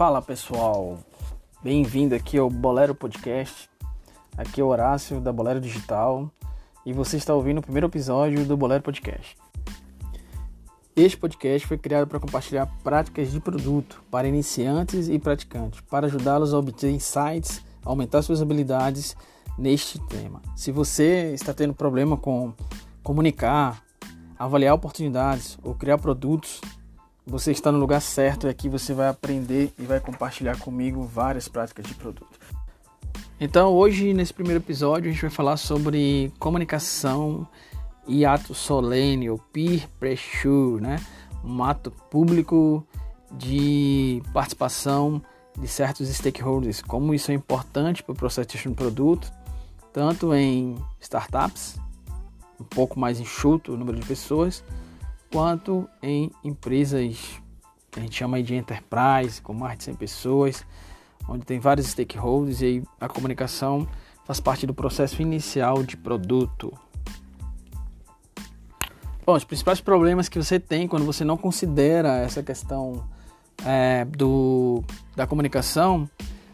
Fala 0.00 0.22
pessoal, 0.22 0.98
bem-vindo 1.62 2.14
aqui 2.14 2.38
ao 2.38 2.48
Bolero 2.48 2.94
Podcast. 2.94 3.68
Aqui 4.34 4.62
é 4.62 4.64
o 4.64 4.68
Horácio 4.68 5.20
da 5.20 5.30
Bolero 5.30 5.60
Digital 5.60 6.32
e 6.86 6.92
você 6.94 7.18
está 7.18 7.34
ouvindo 7.34 7.58
o 7.58 7.62
primeiro 7.62 7.86
episódio 7.86 8.46
do 8.46 8.56
Bolero 8.56 8.82
Podcast. 8.82 9.36
Este 10.96 11.18
podcast 11.18 11.68
foi 11.68 11.76
criado 11.76 12.08
para 12.08 12.18
compartilhar 12.18 12.64
práticas 12.82 13.30
de 13.30 13.38
produto 13.40 14.02
para 14.10 14.26
iniciantes 14.26 15.06
e 15.10 15.18
praticantes, 15.18 15.82
para 15.82 16.06
ajudá-los 16.06 16.54
a 16.54 16.58
obter 16.58 16.90
insights, 16.90 17.62
aumentar 17.84 18.22
suas 18.22 18.40
habilidades 18.40 19.14
neste 19.58 19.98
tema. 20.06 20.40
Se 20.56 20.72
você 20.72 21.34
está 21.34 21.52
tendo 21.52 21.74
problema 21.74 22.16
com 22.16 22.54
comunicar, 23.02 23.84
avaliar 24.38 24.74
oportunidades 24.74 25.58
ou 25.62 25.74
criar 25.74 25.98
produtos, 25.98 26.62
você 27.26 27.52
está 27.52 27.70
no 27.70 27.78
lugar 27.78 28.00
certo 28.00 28.46
e 28.46 28.50
aqui 28.50 28.68
você 28.68 28.92
vai 28.92 29.08
aprender 29.08 29.72
e 29.78 29.82
vai 29.82 30.00
compartilhar 30.00 30.58
comigo 30.58 31.02
várias 31.04 31.48
práticas 31.48 31.86
de 31.86 31.94
produto. 31.94 32.38
Então, 33.38 33.72
hoje, 33.72 34.12
nesse 34.12 34.34
primeiro 34.34 34.60
episódio, 34.62 35.08
a 35.08 35.12
gente 35.12 35.22
vai 35.22 35.30
falar 35.30 35.56
sobre 35.56 36.32
comunicação 36.38 37.46
e 38.06 38.24
ato 38.24 38.54
solene, 38.54 39.30
ou 39.30 39.38
peer 39.38 39.88
pressure, 39.98 40.80
né? 40.80 40.96
Um 41.44 41.62
ato 41.62 41.90
público 42.10 42.86
de 43.32 44.22
participação 44.32 45.22
de 45.58 45.68
certos 45.68 46.08
stakeholders, 46.08 46.82
como 46.82 47.14
isso 47.14 47.30
é 47.30 47.34
importante 47.34 48.02
para 48.02 48.12
o 48.12 48.16
processo 48.16 48.48
de 48.48 48.58
de 48.58 48.74
produto, 48.74 49.32
tanto 49.92 50.34
em 50.34 50.76
startups, 51.00 51.78
um 52.60 52.64
pouco 52.64 52.98
mais 52.98 53.20
enxuto 53.20 53.72
o 53.72 53.76
número 53.76 53.98
de 53.98 54.06
pessoas, 54.06 54.64
quanto 55.30 55.88
em 56.02 56.30
empresas 56.44 57.40
que 57.90 57.98
a 57.98 58.02
gente 58.02 58.16
chama 58.16 58.42
de 58.42 58.54
enterprise, 58.54 59.40
com 59.42 59.52
mais 59.52 59.78
de 59.78 59.84
100 59.84 59.94
pessoas, 59.94 60.64
onde 61.28 61.44
tem 61.44 61.58
vários 61.58 61.88
stakeholders 61.88 62.62
e 62.62 62.82
a 63.00 63.08
comunicação 63.08 63.86
faz 64.24 64.40
parte 64.40 64.66
do 64.66 64.74
processo 64.74 65.20
inicial 65.22 65.82
de 65.82 65.96
produto. 65.96 66.72
Bom, 69.26 69.34
os 69.34 69.44
principais 69.44 69.80
problemas 69.80 70.28
que 70.28 70.38
você 70.38 70.58
tem 70.58 70.88
quando 70.88 71.04
você 71.04 71.24
não 71.24 71.36
considera 71.36 72.18
essa 72.18 72.42
questão 72.42 73.04
é, 73.64 74.04
do, 74.04 74.82
da 75.14 75.26
comunicação 75.26 76.08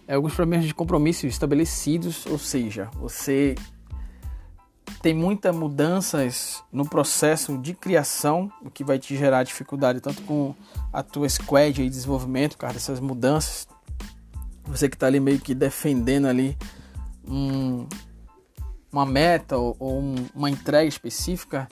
é 0.06 0.14
alguns 0.14 0.34
problemas 0.34 0.66
de 0.66 0.74
compromisso 0.74 1.26
estabelecidos, 1.26 2.26
ou 2.26 2.38
seja, 2.38 2.88
você 2.94 3.54
tem 5.02 5.14
muitas 5.14 5.54
mudanças 5.54 6.62
no 6.72 6.88
processo 6.88 7.58
de 7.58 7.74
criação, 7.74 8.50
o 8.62 8.70
que 8.70 8.82
vai 8.82 8.98
te 8.98 9.16
gerar 9.16 9.42
dificuldade 9.42 10.00
tanto 10.00 10.22
com 10.22 10.54
a 10.92 11.02
tua 11.02 11.28
squad 11.28 11.72
de 11.74 11.88
desenvolvimento, 11.88 12.56
cara, 12.56 12.72
dessas 12.72 13.00
mudanças. 13.00 13.68
Você 14.64 14.88
que 14.88 14.96
está 14.96 15.06
ali 15.06 15.20
meio 15.20 15.38
que 15.38 15.54
defendendo 15.54 16.26
ali 16.26 16.56
um, 17.26 17.86
uma 18.90 19.06
meta 19.06 19.56
ou, 19.56 19.76
ou 19.78 20.00
um, 20.00 20.14
uma 20.34 20.50
entrega 20.50 20.88
específica, 20.88 21.68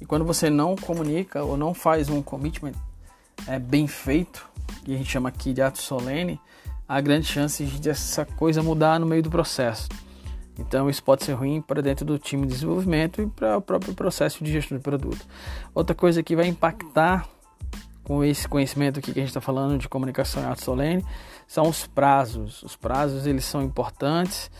e 0.00 0.06
quando 0.06 0.24
você 0.24 0.48
não 0.48 0.76
comunica 0.76 1.42
ou 1.42 1.56
não 1.56 1.74
faz 1.74 2.08
um 2.08 2.22
commitment 2.22 2.74
é, 3.46 3.58
bem 3.58 3.86
feito, 3.86 4.48
que 4.84 4.94
a 4.94 4.96
gente 4.96 5.10
chama 5.10 5.28
aqui 5.28 5.52
de 5.52 5.60
ato 5.60 5.78
solene, 5.78 6.40
há 6.88 7.00
grandes 7.00 7.28
chances 7.28 7.80
de 7.80 7.90
essa 7.90 8.24
coisa 8.24 8.62
mudar 8.62 8.98
no 8.98 9.06
meio 9.06 9.22
do 9.22 9.30
processo. 9.30 9.88
Então 10.58 10.90
isso 10.90 11.02
pode 11.02 11.24
ser 11.24 11.32
ruim 11.32 11.60
para 11.60 11.80
dentro 11.80 12.04
do 12.04 12.18
time 12.18 12.46
de 12.46 12.54
desenvolvimento 12.54 13.22
e 13.22 13.26
para 13.26 13.56
o 13.56 13.60
próprio 13.60 13.94
processo 13.94 14.42
de 14.44 14.52
gestão 14.52 14.76
de 14.76 14.82
produto. 14.82 15.26
Outra 15.74 15.94
coisa 15.94 16.22
que 16.22 16.36
vai 16.36 16.46
impactar 16.46 17.26
com 18.04 18.24
esse 18.24 18.48
conhecimento 18.48 18.98
aqui 18.98 19.12
que 19.12 19.20
a 19.20 19.22
gente 19.22 19.30
está 19.30 19.40
falando 19.40 19.78
de 19.78 19.88
comunicação 19.88 20.42
e 20.42 20.46
ato 20.46 20.64
solene 20.64 21.04
são 21.46 21.68
os 21.68 21.86
prazos. 21.86 22.62
Os 22.62 22.76
prazos 22.76 23.26
eles 23.26 23.44
são 23.44 23.62
importantes. 23.62 24.50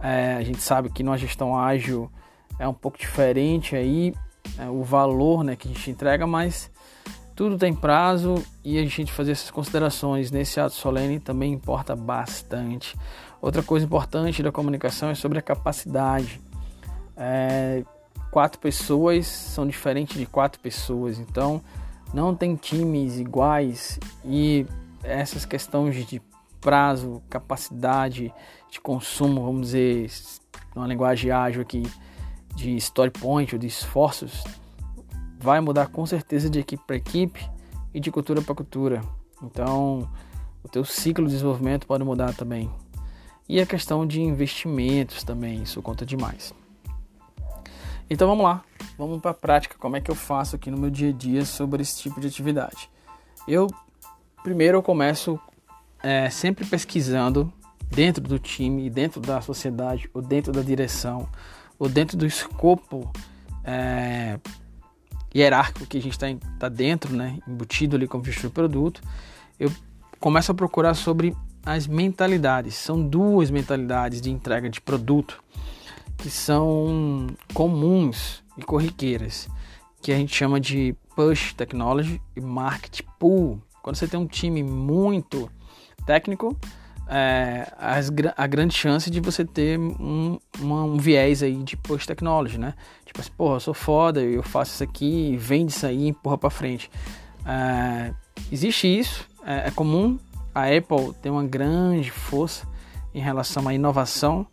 É, 0.00 0.34
a 0.34 0.42
gente 0.42 0.60
sabe 0.60 0.90
que 0.90 1.02
numa 1.02 1.18
gestão 1.18 1.58
ágil 1.58 2.10
é 2.58 2.68
um 2.68 2.74
pouco 2.74 2.98
diferente 2.98 3.74
aí 3.74 4.14
é, 4.58 4.68
o 4.68 4.82
valor 4.82 5.42
né, 5.42 5.56
que 5.56 5.68
a 5.68 5.72
gente 5.72 5.90
entrega, 5.90 6.26
mas 6.26 6.70
tudo 7.34 7.56
tem 7.56 7.72
prazo 7.72 8.44
e 8.64 8.78
a 8.78 8.84
gente 8.84 9.12
fazer 9.12 9.32
essas 9.32 9.50
considerações 9.50 10.30
nesse 10.30 10.58
ato 10.58 10.74
solene 10.74 11.20
também 11.20 11.52
importa 11.52 11.94
bastante. 11.94 12.96
Outra 13.40 13.62
coisa 13.62 13.86
importante 13.86 14.42
da 14.42 14.50
comunicação 14.50 15.10
é 15.10 15.14
sobre 15.14 15.38
a 15.38 15.42
capacidade. 15.42 16.40
É, 17.16 17.84
quatro 18.30 18.60
pessoas 18.60 19.26
são 19.26 19.66
diferentes 19.66 20.18
de 20.18 20.26
quatro 20.26 20.60
pessoas, 20.60 21.18
então 21.18 21.62
não 22.12 22.34
tem 22.34 22.56
times 22.56 23.18
iguais 23.18 23.98
e 24.24 24.66
essas 25.02 25.44
questões 25.44 26.06
de 26.06 26.20
prazo, 26.60 27.22
capacidade 27.28 28.32
de 28.70 28.80
consumo, 28.80 29.44
vamos 29.44 29.68
dizer, 29.68 30.10
numa 30.74 30.86
linguagem 30.86 31.30
ágil 31.30 31.62
aqui, 31.62 31.82
de 32.54 32.76
story 32.76 33.10
point 33.10 33.54
ou 33.54 33.58
de 33.58 33.66
esforços, 33.66 34.42
vai 35.38 35.60
mudar 35.60 35.86
com 35.86 36.04
certeza 36.04 36.50
de 36.50 36.58
equipe 36.58 36.82
para 36.84 36.96
equipe 36.96 37.48
e 37.94 38.00
de 38.00 38.10
cultura 38.10 38.42
para 38.42 38.54
cultura. 38.54 39.00
Então, 39.42 40.08
o 40.62 40.68
teu 40.68 40.84
ciclo 40.84 41.26
de 41.26 41.32
desenvolvimento 41.32 41.86
pode 41.86 42.02
mudar 42.02 42.34
também. 42.34 42.68
E 43.48 43.60
a 43.60 43.66
questão 43.66 44.06
de 44.06 44.20
investimentos 44.20 45.24
também, 45.24 45.62
isso 45.62 45.80
conta 45.80 46.04
demais. 46.04 46.52
Então 48.10 48.28
vamos 48.28 48.44
lá, 48.44 48.62
vamos 48.96 49.20
para 49.20 49.30
a 49.30 49.34
prática, 49.34 49.76
como 49.78 49.96
é 49.96 50.00
que 50.00 50.10
eu 50.10 50.14
faço 50.14 50.56
aqui 50.56 50.70
no 50.70 50.78
meu 50.78 50.90
dia 50.90 51.10
a 51.10 51.12
dia 51.12 51.44
sobre 51.44 51.82
esse 51.82 51.98
tipo 51.98 52.20
de 52.20 52.26
atividade. 52.26 52.90
Eu, 53.46 53.66
primeiro 54.42 54.78
eu 54.78 54.82
começo 54.82 55.38
é, 56.02 56.28
sempre 56.30 56.64
pesquisando 56.64 57.52
dentro 57.90 58.22
do 58.22 58.38
time, 58.38 58.88
dentro 58.90 59.20
da 59.20 59.40
sociedade, 59.40 60.10
ou 60.12 60.20
dentro 60.20 60.52
da 60.52 60.62
direção, 60.62 61.28
ou 61.78 61.88
dentro 61.88 62.16
do 62.16 62.26
escopo 62.26 63.10
é, 63.64 64.38
hierárquico 65.34 65.86
que 65.86 65.98
a 65.98 66.02
gente 66.02 66.12
está 66.12 66.26
tá 66.58 66.68
dentro, 66.68 67.14
né, 67.14 67.38
embutido 67.46 67.96
ali 67.96 68.06
como 68.06 68.24
gestor 68.24 68.50
de 68.50 68.54
produto, 68.54 69.02
eu 69.58 69.70
começo 70.18 70.50
a 70.50 70.54
procurar 70.54 70.94
sobre 70.94 71.34
as 71.68 71.86
mentalidades. 71.86 72.74
São 72.76 73.06
duas 73.06 73.50
mentalidades 73.50 74.22
de 74.22 74.30
entrega 74.30 74.70
de 74.70 74.80
produto 74.80 75.44
que 76.16 76.30
são 76.30 77.26
comuns 77.52 78.42
e 78.56 78.62
corriqueiras, 78.62 79.48
que 80.00 80.10
a 80.10 80.16
gente 80.16 80.34
chama 80.34 80.58
de 80.58 80.96
push 81.14 81.52
technology 81.52 82.22
e 82.34 82.40
market 82.40 83.02
pull. 83.18 83.60
Quando 83.82 83.96
você 83.96 84.08
tem 84.08 84.18
um 84.18 84.26
time 84.26 84.62
muito 84.62 85.50
técnico, 86.06 86.56
é, 87.06 87.70
as, 87.78 88.10
a 88.34 88.46
grande 88.46 88.74
chance 88.74 89.10
de 89.10 89.20
você 89.20 89.44
ter 89.44 89.78
um, 89.78 90.38
uma, 90.58 90.84
um 90.84 90.96
viés 90.96 91.42
aí 91.42 91.54
de 91.54 91.76
push 91.76 92.06
technology, 92.06 92.58
né? 92.58 92.72
Tipo 93.04 93.20
assim, 93.20 93.30
porra, 93.36 93.56
eu 93.56 93.60
sou 93.60 93.74
foda, 93.74 94.22
eu 94.22 94.42
faço 94.42 94.72
isso 94.72 94.84
aqui, 94.84 95.36
vende 95.36 95.72
isso 95.72 95.86
aí 95.86 96.08
empurra 96.08 96.38
para 96.38 96.48
frente. 96.48 96.90
É, 97.44 98.12
existe 98.50 98.86
isso, 98.86 99.28
é, 99.44 99.68
é 99.68 99.70
comum, 99.70 100.18
a 100.58 100.76
Apple 100.76 101.14
tem 101.22 101.30
uma 101.30 101.44
grande 101.44 102.10
força 102.10 102.66
em 103.14 103.20
relação 103.20 103.68
à 103.68 103.74
inovação, 103.74 104.46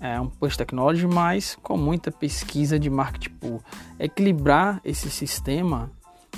é 0.00 0.20
um 0.20 0.28
push 0.28 0.56
technology, 0.56 1.06
mas 1.06 1.56
com 1.62 1.76
muita 1.76 2.12
pesquisa 2.12 2.78
de 2.78 2.88
marketing 2.88 3.30
pool. 3.34 3.62
Equilibrar 3.98 4.80
esse 4.84 5.10
sistema 5.10 5.90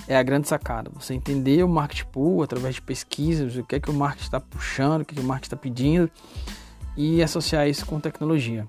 é 0.08 0.16
a 0.16 0.22
grande 0.22 0.48
sacada. 0.48 0.90
Você 0.94 1.14
entender 1.14 1.62
o 1.62 1.68
marketing 1.68 2.06
pool 2.06 2.42
através 2.42 2.76
de 2.76 2.82
pesquisas, 2.82 3.56
o 3.56 3.62
que 3.62 3.76
é 3.76 3.80
que 3.80 3.90
o 3.90 3.94
marketing 3.94 4.24
está 4.24 4.40
puxando, 4.40 5.02
o 5.02 5.04
que, 5.04 5.14
é 5.14 5.16
que 5.16 5.22
o 5.22 5.26
marketing 5.26 5.46
está 5.46 5.56
pedindo 5.56 6.10
e 6.96 7.22
associar 7.22 7.68
isso 7.68 7.84
com 7.86 8.00
tecnologia. 8.00 8.66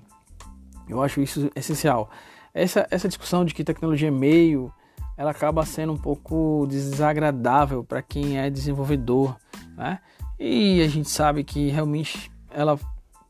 Eu 0.88 1.02
acho 1.02 1.20
isso 1.20 1.50
essencial. 1.56 2.10
Essa, 2.52 2.86
essa 2.90 3.08
discussão 3.08 3.44
de 3.44 3.54
que 3.54 3.64
tecnologia 3.64 4.08
é 4.08 4.12
meio, 4.12 4.72
ela 5.16 5.30
acaba 5.30 5.64
sendo 5.64 5.92
um 5.92 5.96
pouco 5.96 6.66
desagradável 6.68 7.82
para 7.82 8.02
quem 8.02 8.38
é 8.38 8.50
desenvolvedor, 8.50 9.36
né? 9.76 9.98
E 10.38 10.82
a 10.82 10.88
gente 10.88 11.08
sabe 11.08 11.44
que 11.44 11.68
realmente 11.68 12.30
ela 12.50 12.78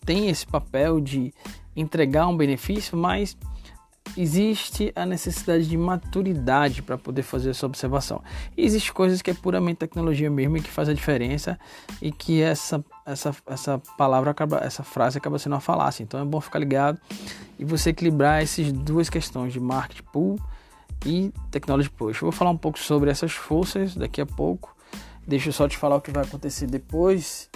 tem 0.04 0.28
esse 0.28 0.46
papel 0.46 1.00
de 1.00 1.32
entregar 1.76 2.26
um 2.28 2.36
benefício, 2.36 2.96
mas 2.96 3.36
existe 4.16 4.92
a 4.94 5.04
necessidade 5.04 5.66
de 5.68 5.76
maturidade 5.76 6.82
para 6.82 6.96
poder 6.96 7.22
fazer 7.22 7.50
essa 7.50 7.66
observação. 7.66 8.22
E 8.56 8.64
existe 8.64 8.92
coisas 8.92 9.22
que 9.22 9.30
é 9.30 9.34
puramente 9.34 9.78
tecnologia 9.78 10.30
mesmo 10.30 10.56
e 10.56 10.60
que 10.60 10.70
faz 10.70 10.88
a 10.88 10.94
diferença 10.94 11.58
e 12.00 12.12
que 12.12 12.40
essa 12.40 12.84
essa 13.04 13.34
essa 13.46 13.78
palavra 13.98 14.30
acaba 14.30 14.58
essa 14.58 14.82
frase 14.82 15.18
acaba 15.18 15.38
sendo 15.38 15.54
uma 15.54 15.60
falácia. 15.60 16.02
Então 16.02 16.20
é 16.20 16.24
bom 16.24 16.40
ficar 16.40 16.58
ligado 16.58 17.00
e 17.58 17.64
você 17.64 17.90
equilibrar 17.90 18.42
essas 18.42 18.70
duas 18.70 19.08
questões 19.08 19.52
de 19.52 19.60
marketing 19.60 20.04
pool 20.12 20.38
e 21.04 21.32
technology 21.50 21.90
push. 21.90 22.16
Eu 22.16 22.22
vou 22.22 22.32
falar 22.32 22.50
um 22.50 22.58
pouco 22.58 22.78
sobre 22.78 23.10
essas 23.10 23.32
forças 23.32 23.96
daqui 23.96 24.20
a 24.20 24.26
pouco 24.26 24.73
Deixa 25.26 25.48
eu 25.48 25.52
só 25.52 25.68
te 25.68 25.76
falar 25.76 25.96
o 25.96 26.00
que 26.00 26.10
vai 26.10 26.24
acontecer 26.24 26.66
depois 26.66 27.48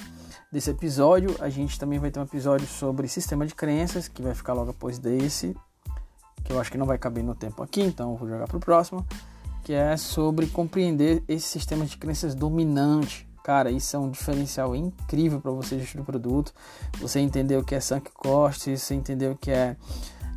desse 0.50 0.70
episódio. 0.70 1.36
A 1.40 1.48
gente 1.48 1.78
também 1.78 1.98
vai 1.98 2.10
ter 2.10 2.20
um 2.20 2.24
episódio 2.24 2.66
sobre 2.66 3.08
sistema 3.08 3.46
de 3.46 3.54
crenças, 3.54 4.08
que 4.08 4.22
vai 4.22 4.34
ficar 4.34 4.54
logo 4.54 4.70
após 4.70 4.98
desse, 4.98 5.56
que 6.44 6.52
eu 6.52 6.60
acho 6.60 6.70
que 6.70 6.78
não 6.78 6.86
vai 6.86 6.98
caber 6.98 7.22
no 7.22 7.34
tempo 7.34 7.62
aqui, 7.62 7.82
então 7.82 8.16
vou 8.16 8.28
jogar 8.28 8.46
para 8.46 8.56
o 8.56 8.60
próximo, 8.60 9.06
que 9.64 9.72
é 9.72 9.96
sobre 9.96 10.46
compreender 10.46 11.22
esse 11.28 11.46
sistema 11.46 11.84
de 11.84 11.96
crenças 11.96 12.34
dominante, 12.34 13.28
Cara, 13.48 13.70
isso 13.70 13.96
é 13.96 13.98
um 13.98 14.10
diferencial 14.10 14.76
incrível 14.76 15.40
para 15.40 15.50
você 15.50 15.78
gestir 15.78 15.98
o 15.98 16.04
produto. 16.04 16.52
Você 17.00 17.18
entender 17.18 17.56
o 17.56 17.64
que 17.64 17.74
é 17.74 17.80
sunk 17.80 18.10
cost, 18.12 18.76
você 18.76 18.92
entender 18.92 19.30
o 19.30 19.36
que 19.36 19.50
é, 19.50 19.74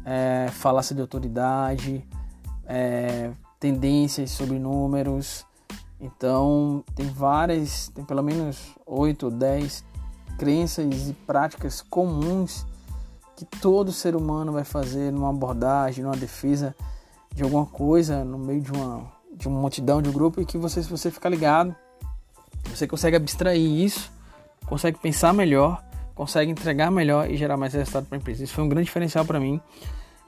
é 0.05 0.47
falácia 0.49 0.95
de 0.95 1.01
autoridade, 1.01 2.07
é, 2.65 3.31
tendências 3.59 4.31
sobre 4.31 4.57
números. 4.57 5.45
Então, 6.01 6.83
tem 6.95 7.05
várias, 7.07 7.89
tem 7.89 8.03
pelo 8.03 8.23
menos 8.23 8.75
8 8.87 9.23
ou 9.27 9.31
10 9.31 9.85
crenças 10.37 11.09
e 11.09 11.13
práticas 11.13 11.81
comuns 11.81 12.65
que 13.35 13.45
todo 13.45 13.91
ser 13.91 14.15
humano 14.15 14.51
vai 14.51 14.63
fazer 14.63 15.11
numa 15.11 15.29
abordagem, 15.29 16.03
numa 16.03 16.17
defesa 16.17 16.75
de 17.33 17.43
alguma 17.43 17.65
coisa 17.65 18.25
no 18.25 18.37
meio 18.37 18.61
de 18.61 18.71
uma, 18.71 19.11
de 19.31 19.47
uma 19.47 19.59
multidão, 19.59 20.01
de 20.01 20.09
um 20.09 20.11
grupo, 20.11 20.41
e 20.41 20.45
que 20.45 20.57
você, 20.57 20.81
se 20.81 20.89
você 20.89 21.11
ficar 21.11 21.29
ligado, 21.29 21.75
você 22.65 22.87
consegue 22.87 23.15
abstrair 23.15 23.61
isso, 23.61 24.11
consegue 24.65 24.97
pensar 24.97 25.33
melhor, 25.33 25.83
consegue 26.15 26.51
entregar 26.51 26.91
melhor 26.91 27.29
e 27.29 27.37
gerar 27.37 27.57
mais 27.57 27.73
resultado 27.73 28.05
para 28.05 28.17
a 28.17 28.19
empresa. 28.19 28.43
Isso 28.43 28.53
foi 28.53 28.63
um 28.63 28.69
grande 28.69 28.85
diferencial 28.85 29.25
para 29.25 29.39
mim. 29.39 29.61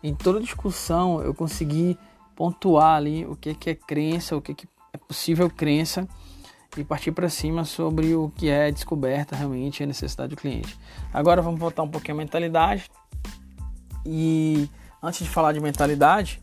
Em 0.03 0.13
toda 0.13 0.39
discussão, 0.39 1.21
eu 1.21 1.33
consegui 1.33 1.97
pontuar 2.35 2.97
ali 2.97 3.25
o 3.25 3.35
que, 3.35 3.53
que 3.53 3.69
é 3.71 3.75
crença, 3.75 4.35
o 4.35 4.41
que, 4.41 4.53
que 4.53 4.65
é 4.65 4.82
possível 4.97 5.49
crença 5.49 6.07
e 6.77 6.83
partir 6.83 7.11
para 7.11 7.29
cima 7.29 7.65
sobre 7.65 8.15
o 8.15 8.31
que 8.35 8.49
é 8.49 8.71
descoberta 8.71 9.35
realmente 9.35 9.83
a 9.83 9.85
necessidade 9.85 10.35
do 10.35 10.39
cliente. 10.39 10.77
Agora 11.13 11.41
vamos 11.41 11.59
voltar 11.59 11.83
um 11.83 11.89
pouquinho 11.89 12.15
à 12.15 12.17
mentalidade. 12.17 12.89
E 14.05 14.67
antes 15.01 15.23
de 15.23 15.29
falar 15.29 15.53
de 15.53 15.59
mentalidade, 15.59 16.41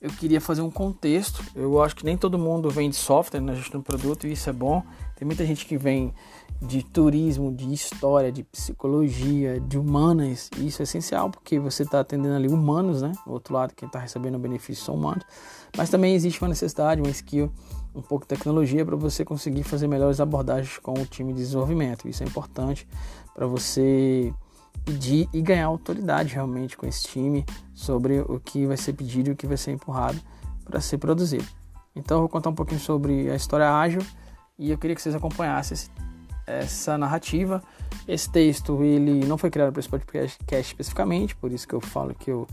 eu 0.00 0.10
queria 0.10 0.40
fazer 0.40 0.62
um 0.62 0.70
contexto. 0.70 1.44
Eu 1.54 1.82
acho 1.82 1.96
que 1.96 2.04
nem 2.04 2.16
todo 2.16 2.38
mundo 2.38 2.70
vem 2.70 2.90
de 2.90 2.96
software 2.96 3.40
na 3.40 3.54
gestão 3.54 3.80
do 3.80 3.84
produto 3.84 4.26
e 4.26 4.32
isso 4.32 4.48
é 4.48 4.52
bom. 4.52 4.82
Tem 5.16 5.26
muita 5.26 5.44
gente 5.44 5.66
que 5.66 5.76
vem 5.76 6.14
de 6.60 6.82
turismo, 6.82 7.52
de 7.52 7.72
história, 7.72 8.30
de 8.30 8.42
psicologia, 8.42 9.60
de 9.60 9.78
humanas. 9.78 10.50
E 10.58 10.66
isso 10.68 10.82
é 10.82 10.84
essencial 10.84 11.30
porque 11.30 11.58
você 11.58 11.82
está 11.82 12.00
atendendo 12.00 12.34
ali 12.34 12.48
humanos, 12.48 13.02
né? 13.02 13.12
Do 13.26 13.32
outro 13.32 13.54
lado, 13.54 13.74
quem 13.74 13.86
está 13.86 13.98
recebendo 13.98 14.36
o 14.36 14.38
benefício 14.38 14.84
são 14.84 14.94
humanos. 14.94 15.24
Mas 15.76 15.90
também 15.90 16.14
existe 16.14 16.40
uma 16.40 16.48
necessidade, 16.48 17.00
uma 17.00 17.10
skill, 17.10 17.50
um 17.96 18.02
pouco 18.02 18.24
de 18.24 18.28
tecnologia 18.28 18.84
para 18.84 18.94
você 18.94 19.24
conseguir 19.24 19.62
fazer 19.62 19.88
melhores 19.88 20.20
abordagens 20.20 20.78
com 20.78 20.92
o 20.92 21.06
time 21.06 21.32
de 21.32 21.40
desenvolvimento. 21.40 22.06
Isso 22.06 22.22
é 22.22 22.26
importante 22.26 22.86
para 23.34 23.46
você 23.46 24.32
pedir 24.84 25.28
e 25.32 25.40
ganhar 25.40 25.66
autoridade 25.66 26.34
realmente 26.34 26.76
com 26.76 26.86
esse 26.86 27.04
time 27.04 27.44
sobre 27.74 28.20
o 28.20 28.38
que 28.38 28.66
vai 28.66 28.76
ser 28.76 28.92
pedido 28.92 29.30
e 29.30 29.32
o 29.32 29.36
que 29.36 29.46
vai 29.46 29.56
ser 29.56 29.72
empurrado 29.72 30.20
para 30.64 30.80
ser 30.80 30.98
produzido. 30.98 31.46
Então 31.94 32.18
eu 32.18 32.20
vou 32.20 32.28
contar 32.28 32.50
um 32.50 32.54
pouquinho 32.54 32.80
sobre 32.80 33.30
a 33.30 33.34
história 33.34 33.72
ágil 33.74 34.02
e 34.58 34.70
eu 34.70 34.78
queria 34.78 34.94
que 34.94 35.00
vocês 35.00 35.14
acompanhassem 35.14 35.74
esse, 35.74 35.90
essa 36.46 36.98
narrativa. 36.98 37.62
Esse 38.06 38.30
texto 38.30 38.82
ele 38.82 39.26
não 39.26 39.38
foi 39.38 39.50
criado 39.50 39.72
para 39.72 39.80
esse 39.80 39.88
podcast 39.88 40.42
especificamente, 40.44 41.34
por 41.34 41.50
isso 41.50 41.66
que 41.66 41.74
eu 41.74 41.80
falo 41.80 42.14
que 42.14 42.30
eu 42.30 42.46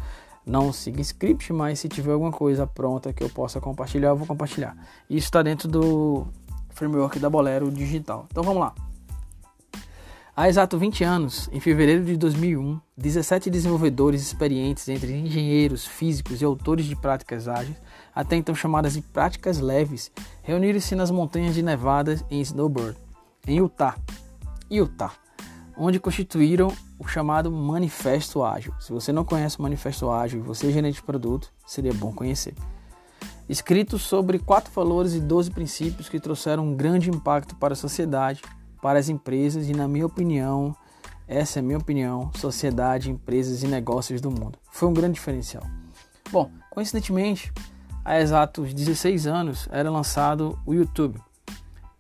não 0.46 0.74
sigo 0.74 1.00
script, 1.02 1.52
mas 1.54 1.80
se 1.80 1.88
tiver 1.88 2.12
alguma 2.12 2.32
coisa 2.32 2.68
pronta 2.68 3.14
que 3.14 3.24
eu 3.24 3.30
possa 3.30 3.62
compartilhar, 3.62 4.10
eu 4.10 4.18
vou 4.18 4.28
compartilhar. 4.28 4.76
Isso 5.10 5.26
está 5.26 5.42
dentro 5.42 5.68
do 5.68 6.28
framework 6.70 7.20
da 7.20 7.30
Bolero 7.30 7.72
Digital. 7.72 8.28
Então 8.30 8.44
vamos 8.44 8.62
lá. 8.62 8.74
Há 10.36 10.50
exato 10.50 10.80
20 10.80 11.04
anos, 11.04 11.48
em 11.54 11.60
fevereiro 11.60 12.04
de 12.04 12.18
2001, 12.18 12.82
17 12.98 13.52
desenvolvedores 13.52 14.20
experientes 14.24 14.90
entre 14.90 15.14
engenheiros, 15.14 15.86
físicos 15.86 16.42
e 16.42 16.46
autores 16.46 16.88
de 16.88 16.96
práticas 16.96 17.48
ágeis, 17.48 17.78
até 18.16 18.36
então 18.36 18.56
chamadas 18.56 18.94
de 18.94 19.02
práticas 19.04 19.60
leves, 19.60 20.12
reuniram-se 20.42 20.96
nas 20.96 21.12
montanhas 21.12 21.54
de 21.54 21.62
Nevada 21.62 22.20
em 22.32 22.42
snowboard, 22.42 22.98
em 23.48 23.58
Utah, 23.58 23.96
Utah, 24.72 25.14
onde 25.78 26.00
constituíram 26.00 26.72
o 27.00 27.08
chamado 27.08 27.52
Manifesto 27.52 28.44
Ágil. 28.44 28.74
Se 28.80 28.92
você 28.92 29.12
não 29.12 29.26
conhece 29.26 29.60
o 29.60 29.62
Manifesto 29.62 30.10
Ágil 30.10 30.40
e 30.40 30.44
você 30.44 30.68
é 30.68 30.72
gerente 30.72 30.96
de 30.96 31.04
produto, 31.04 31.52
seria 31.66 31.94
bom 31.94 32.14
conhecer. 32.14 32.54
Escrito 33.48 34.00
sobre 34.00 34.40
quatro 34.40 34.72
valores 34.74 35.14
e 35.14 35.20
12 35.20 35.52
princípios 35.52 36.08
que 36.08 36.20
trouxeram 36.20 36.68
um 36.68 36.76
grande 36.76 37.10
impacto 37.10 37.56
para 37.56 37.74
a 37.74 37.78
sociedade 37.78 38.42
para 38.84 39.00
as 39.00 39.08
empresas 39.08 39.70
e, 39.70 39.74
na 39.74 39.88
minha 39.88 40.06
opinião, 40.06 40.76
essa 41.26 41.58
é 41.58 41.62
a 41.62 41.64
minha 41.64 41.78
opinião, 41.78 42.30
sociedade, 42.36 43.10
empresas 43.10 43.64
e 43.64 43.68
negócios 43.68 44.20
do 44.20 44.30
mundo. 44.30 44.60
Foi 44.70 44.90
um 44.90 44.94
grande 44.94 45.14
diferencial. 45.14 45.64
Bom, 46.30 46.52
coincidentemente, 46.70 47.50
há 48.04 48.20
exatos 48.20 48.74
16 48.74 49.26
anos 49.26 49.70
era 49.72 49.90
lançado 49.90 50.60
o 50.66 50.74
YouTube. 50.74 51.18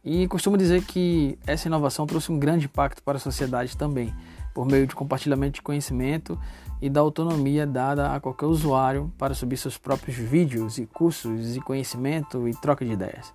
E 0.06 0.28
costumo 0.28 0.58
dizer 0.58 0.84
que 0.84 1.40
essa 1.48 1.70
inovação 1.70 2.06
trouxe 2.06 2.30
um 2.30 2.38
grande 2.38 2.66
impacto 2.66 3.02
para 3.02 3.16
a 3.16 3.22
sociedade 3.22 3.78
também, 3.78 4.14
por 4.54 4.66
meio 4.66 4.86
de 4.86 4.94
compartilhamento 4.94 5.56
de 5.56 5.62
conhecimento 5.62 6.38
e 6.82 6.90
da 6.90 7.00
autonomia 7.00 7.66
dada 7.66 8.14
a 8.14 8.20
qualquer 8.20 8.46
usuário 8.46 9.12
para 9.18 9.34
subir 9.34 9.56
seus 9.56 9.78
próprios 9.78 10.18
vídeos 10.18 10.78
e 10.78 10.86
cursos 10.86 11.56
e 11.56 11.62
conhecimento 11.62 12.50
e 12.50 12.52
troca 12.52 12.84
de 12.84 12.92
ideias. 12.92 13.34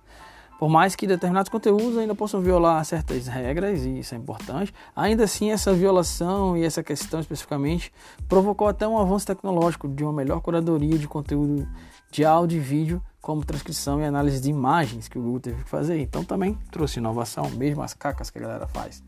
Por 0.59 0.69
mais 0.69 0.95
que 0.95 1.07
determinados 1.07 1.49
conteúdos 1.49 1.97
ainda 1.97 2.13
possam 2.13 2.41
violar 2.41 2.83
certas 2.85 3.25
regras, 3.27 3.83
e 3.85 3.99
isso 3.99 4.13
é 4.13 4.17
importante, 4.17 4.71
ainda 4.95 5.23
assim 5.23 5.51
essa 5.51 5.73
violação 5.73 6.55
e 6.55 6.63
essa 6.63 6.83
questão 6.83 7.19
especificamente 7.19 7.91
provocou 8.27 8.67
até 8.67 8.87
um 8.87 8.99
avanço 8.99 9.25
tecnológico 9.25 9.87
de 9.87 10.03
uma 10.03 10.13
melhor 10.13 10.41
curadoria 10.41 10.99
de 10.99 11.07
conteúdo 11.07 11.67
de 12.11 12.25
áudio 12.25 12.57
e 12.57 12.59
vídeo, 12.59 13.01
como 13.21 13.43
transcrição 13.43 14.01
e 14.01 14.05
análise 14.05 14.41
de 14.41 14.49
imagens 14.49 15.07
que 15.07 15.17
o 15.17 15.21
Google 15.21 15.39
teve 15.39 15.63
que 15.63 15.69
fazer. 15.69 15.99
Então 15.99 16.23
também 16.23 16.57
trouxe 16.71 16.99
inovação, 16.99 17.49
mesmo 17.51 17.81
as 17.81 17.93
cacas 17.93 18.29
que 18.29 18.37
a 18.37 18.41
galera 18.41 18.67
faz. 18.67 19.03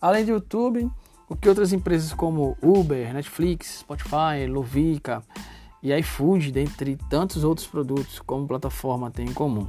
Além 0.00 0.24
do 0.24 0.30
YouTube, 0.30 0.90
o 1.28 1.36
que 1.36 1.48
outras 1.48 1.72
empresas 1.72 2.12
como 2.14 2.56
Uber, 2.62 3.12
Netflix, 3.12 3.80
Spotify, 3.80 4.46
Lovica 4.48 5.22
e 5.82 5.92
iFood, 5.92 6.50
dentre 6.50 6.96
tantos 7.10 7.44
outros 7.44 7.66
produtos 7.66 8.18
como 8.20 8.46
plataforma, 8.46 9.10
têm 9.10 9.26
em 9.26 9.34
comum? 9.34 9.68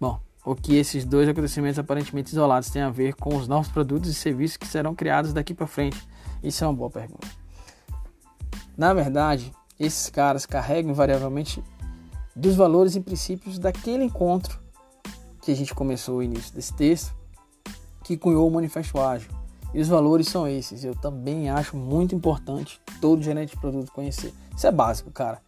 Bom, 0.00 0.20
o 0.44 0.54
que 0.54 0.76
esses 0.76 1.04
dois 1.04 1.28
acontecimentos 1.28 1.78
aparentemente 1.78 2.32
isolados 2.32 2.70
têm 2.70 2.82
a 2.82 2.90
ver 2.90 3.14
com 3.14 3.36
os 3.36 3.46
novos 3.46 3.68
produtos 3.68 4.10
e 4.10 4.14
serviços 4.14 4.56
que 4.56 4.66
serão 4.66 4.94
criados 4.94 5.32
daqui 5.32 5.54
para 5.54 5.66
frente? 5.66 6.08
Isso 6.42 6.64
é 6.64 6.66
uma 6.66 6.74
boa 6.74 6.90
pergunta. 6.90 7.28
Na 8.76 8.94
verdade, 8.94 9.52
esses 9.78 10.08
caras 10.10 10.46
carregam 10.46 10.90
invariavelmente 10.90 11.62
dos 12.34 12.54
valores 12.56 12.94
e 12.94 13.00
princípios 13.00 13.58
daquele 13.58 14.04
encontro 14.04 14.58
que 15.42 15.50
a 15.50 15.56
gente 15.56 15.74
começou 15.74 16.18
o 16.18 16.22
início 16.22 16.54
desse 16.54 16.72
texto, 16.74 17.14
que 18.04 18.16
cunhou 18.16 18.46
o 18.46 18.50
Manifesto 18.50 18.98
Ágil. 19.00 19.30
E 19.72 19.80
os 19.80 19.88
valores 19.88 20.28
são 20.28 20.48
esses. 20.48 20.84
Eu 20.84 20.94
também 20.94 21.48
acho 21.48 21.76
muito 21.76 22.14
importante 22.14 22.80
todo 23.00 23.22
gerente 23.22 23.50
de 23.50 23.60
produto 23.60 23.92
conhecer. 23.92 24.34
Isso 24.56 24.66
é 24.66 24.72
básico, 24.72 25.10
cara. 25.10 25.40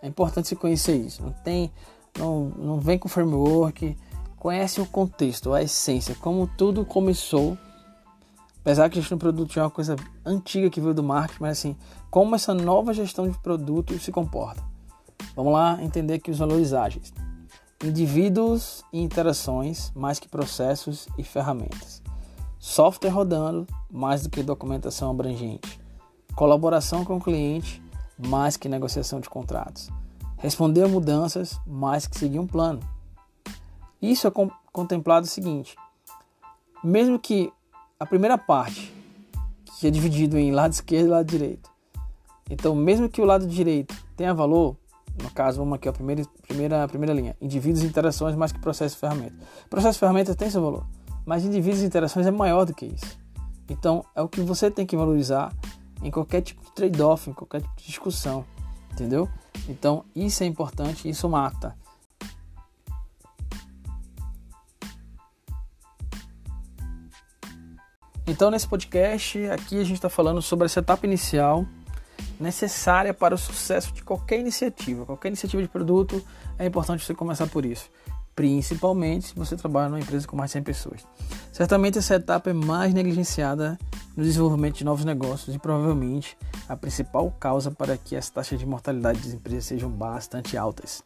É 0.00 0.08
importante 0.08 0.48
você 0.48 0.56
conhecer 0.56 0.96
isso. 0.96 1.22
Não 1.22 1.32
tem 1.32 1.70
não, 2.18 2.44
não 2.56 2.80
vem 2.80 2.98
com 2.98 3.08
framework, 3.08 3.96
conhece 4.36 4.80
o 4.80 4.86
contexto, 4.86 5.52
a 5.52 5.62
essência, 5.62 6.14
como 6.20 6.46
tudo 6.46 6.84
começou. 6.84 7.56
Apesar 8.60 8.88
que 8.88 8.98
a 8.98 9.00
gestão 9.00 9.16
de 9.16 9.22
produto 9.22 9.58
é 9.58 9.62
uma 9.62 9.70
coisa 9.70 9.94
antiga 10.24 10.68
que 10.68 10.80
veio 10.80 10.94
do 10.94 11.02
marketing, 11.02 11.42
mas 11.42 11.58
assim, 11.58 11.76
como 12.10 12.34
essa 12.34 12.52
nova 12.52 12.92
gestão 12.92 13.28
de 13.28 13.38
produto 13.38 13.96
se 13.98 14.10
comporta. 14.10 14.62
Vamos 15.34 15.52
lá 15.52 15.82
entender 15.82 16.14
aqui 16.14 16.30
os 16.30 16.38
valores 16.38 16.72
ágeis. 16.72 17.12
Indivíduos 17.84 18.84
e 18.92 19.00
interações 19.00 19.92
mais 19.94 20.18
que 20.18 20.28
processos 20.28 21.08
e 21.18 21.22
ferramentas. 21.22 22.02
Software 22.58 23.10
rodando 23.10 23.66
mais 23.90 24.22
do 24.22 24.30
que 24.30 24.42
documentação 24.42 25.10
abrangente. 25.10 25.80
Colaboração 26.34 27.04
com 27.04 27.16
o 27.16 27.20
cliente 27.20 27.82
mais 28.18 28.56
que 28.56 28.68
negociação 28.68 29.20
de 29.20 29.28
contratos 29.28 29.90
responder 30.38 30.82
a 30.82 30.88
mudanças 30.88 31.58
mais 31.66 32.06
que 32.06 32.18
seguir 32.18 32.38
um 32.38 32.46
plano. 32.46 32.80
Isso 34.00 34.26
é 34.26 34.32
contemplado 34.72 35.26
o 35.26 35.28
seguinte: 35.28 35.76
mesmo 36.82 37.18
que 37.18 37.52
a 37.98 38.06
primeira 38.06 38.36
parte, 38.36 38.94
que 39.78 39.86
é 39.86 39.90
dividido 39.90 40.38
em 40.38 40.52
lado 40.52 40.72
esquerdo 40.72 41.06
e 41.06 41.10
lado 41.10 41.26
direito, 41.26 41.70
então 42.50 42.74
mesmo 42.74 43.08
que 43.08 43.20
o 43.20 43.24
lado 43.24 43.46
direito 43.46 43.94
tenha 44.16 44.34
valor, 44.34 44.76
no 45.22 45.30
caso, 45.30 45.58
vamos 45.58 45.74
aqui 45.74 45.88
a 45.88 45.92
primeira, 45.92 46.22
primeira, 46.46 46.86
primeira 46.88 47.14
linha, 47.14 47.36
indivíduos 47.40 47.82
e 47.82 47.86
interações 47.86 48.34
mais 48.34 48.52
que 48.52 48.58
processo 48.58 48.96
e 48.96 48.98
ferramenta. 48.98 49.36
Processo 49.68 49.98
e 49.98 50.00
ferramenta 50.00 50.34
tem 50.34 50.50
seu 50.50 50.62
valor, 50.62 50.86
mas 51.24 51.44
indivíduos 51.44 51.82
e 51.82 51.86
interações 51.86 52.26
é 52.26 52.30
maior 52.30 52.64
do 52.64 52.74
que 52.74 52.86
isso. 52.86 53.18
Então 53.68 54.04
é 54.14 54.22
o 54.22 54.28
que 54.28 54.40
você 54.40 54.70
tem 54.70 54.86
que 54.86 54.96
valorizar 54.96 55.52
em 56.02 56.10
qualquer 56.10 56.42
tipo 56.42 56.62
de 56.62 56.72
trade-off, 56.72 57.28
em 57.28 57.32
qualquer 57.32 57.62
tipo 57.62 57.76
de 57.76 57.86
discussão, 57.86 58.44
entendeu? 58.92 59.28
Então, 59.68 60.04
isso 60.14 60.42
é 60.42 60.46
importante, 60.46 61.08
isso 61.08 61.28
mata. 61.28 61.76
Então, 68.26 68.50
nesse 68.50 68.68
podcast, 68.68 69.38
aqui 69.46 69.80
a 69.80 69.84
gente 69.84 69.94
está 69.94 70.08
falando 70.08 70.42
sobre 70.42 70.66
essa 70.66 70.80
etapa 70.80 71.06
inicial 71.06 71.64
necessária 72.40 73.14
para 73.14 73.34
o 73.34 73.38
sucesso 73.38 73.92
de 73.92 74.02
qualquer 74.02 74.40
iniciativa. 74.40 75.06
Qualquer 75.06 75.28
iniciativa 75.28 75.62
de 75.62 75.68
produto 75.68 76.22
é 76.58 76.66
importante 76.66 77.04
você 77.04 77.14
começar 77.14 77.46
por 77.46 77.64
isso. 77.64 77.90
principalmente 78.36 79.28
se 79.28 79.34
você 79.34 79.56
trabalha 79.56 79.88
numa 79.88 79.98
empresa 79.98 80.28
com 80.28 80.36
mais 80.36 80.50
de 80.50 80.52
100 80.52 80.62
pessoas. 80.62 81.06
Certamente 81.50 81.96
essa 81.98 82.16
etapa 82.16 82.50
é 82.50 82.52
mais 82.52 82.92
negligenciada 82.92 83.78
no 84.14 84.22
desenvolvimento 84.22 84.76
de 84.76 84.84
novos 84.84 85.06
negócios 85.06 85.56
e 85.56 85.58
provavelmente 85.58 86.36
a 86.68 86.76
principal 86.76 87.30
causa 87.40 87.70
para 87.70 87.96
que 87.96 88.14
as 88.14 88.28
taxas 88.28 88.58
de 88.58 88.66
mortalidade 88.66 89.20
das 89.20 89.32
empresas 89.32 89.64
sejam 89.64 89.88
bastante 89.90 90.54
altas. 90.54 91.02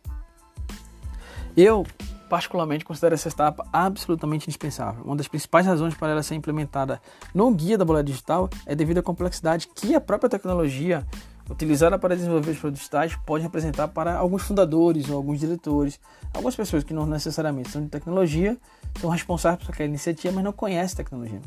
Eu, 1.56 1.86
particularmente, 2.30 2.84
considero 2.84 3.14
essa 3.14 3.28
etapa 3.28 3.66
absolutamente 3.72 4.46
indispensável. 4.46 5.02
Uma 5.04 5.16
das 5.16 5.26
principais 5.26 5.66
razões 5.66 5.94
para 5.94 6.12
ela 6.12 6.22
ser 6.22 6.36
implementada 6.36 7.02
no 7.34 7.50
guia 7.50 7.76
da 7.76 7.84
boleia 7.84 8.04
digital 8.04 8.48
é 8.64 8.74
devido 8.74 8.98
à 8.98 9.02
complexidade 9.02 9.68
que 9.74 9.96
a 9.96 10.00
própria 10.00 10.30
tecnologia 10.30 11.04
utilizada 11.50 11.98
para 11.98 12.14
desenvolver 12.14 12.52
os 12.52 12.58
produtos 12.58 12.82
digitais 12.82 13.16
pode 13.26 13.42
representar 13.42 13.88
para 13.88 14.16
alguns 14.16 14.42
fundadores 14.42 15.10
ou 15.10 15.16
alguns 15.16 15.40
diretores, 15.40 15.98
algumas 16.32 16.54
pessoas 16.54 16.84
que 16.84 16.94
não 16.94 17.04
necessariamente 17.04 17.70
são 17.70 17.82
de 17.82 17.88
tecnologia, 17.88 18.56
são 19.00 19.10
responsáveis 19.10 19.64
por 19.64 19.74
aquela 19.74 19.88
iniciativa, 19.88 20.32
mas 20.32 20.44
não 20.44 20.52
conhecem 20.52 20.96
tecnologia. 20.96 21.40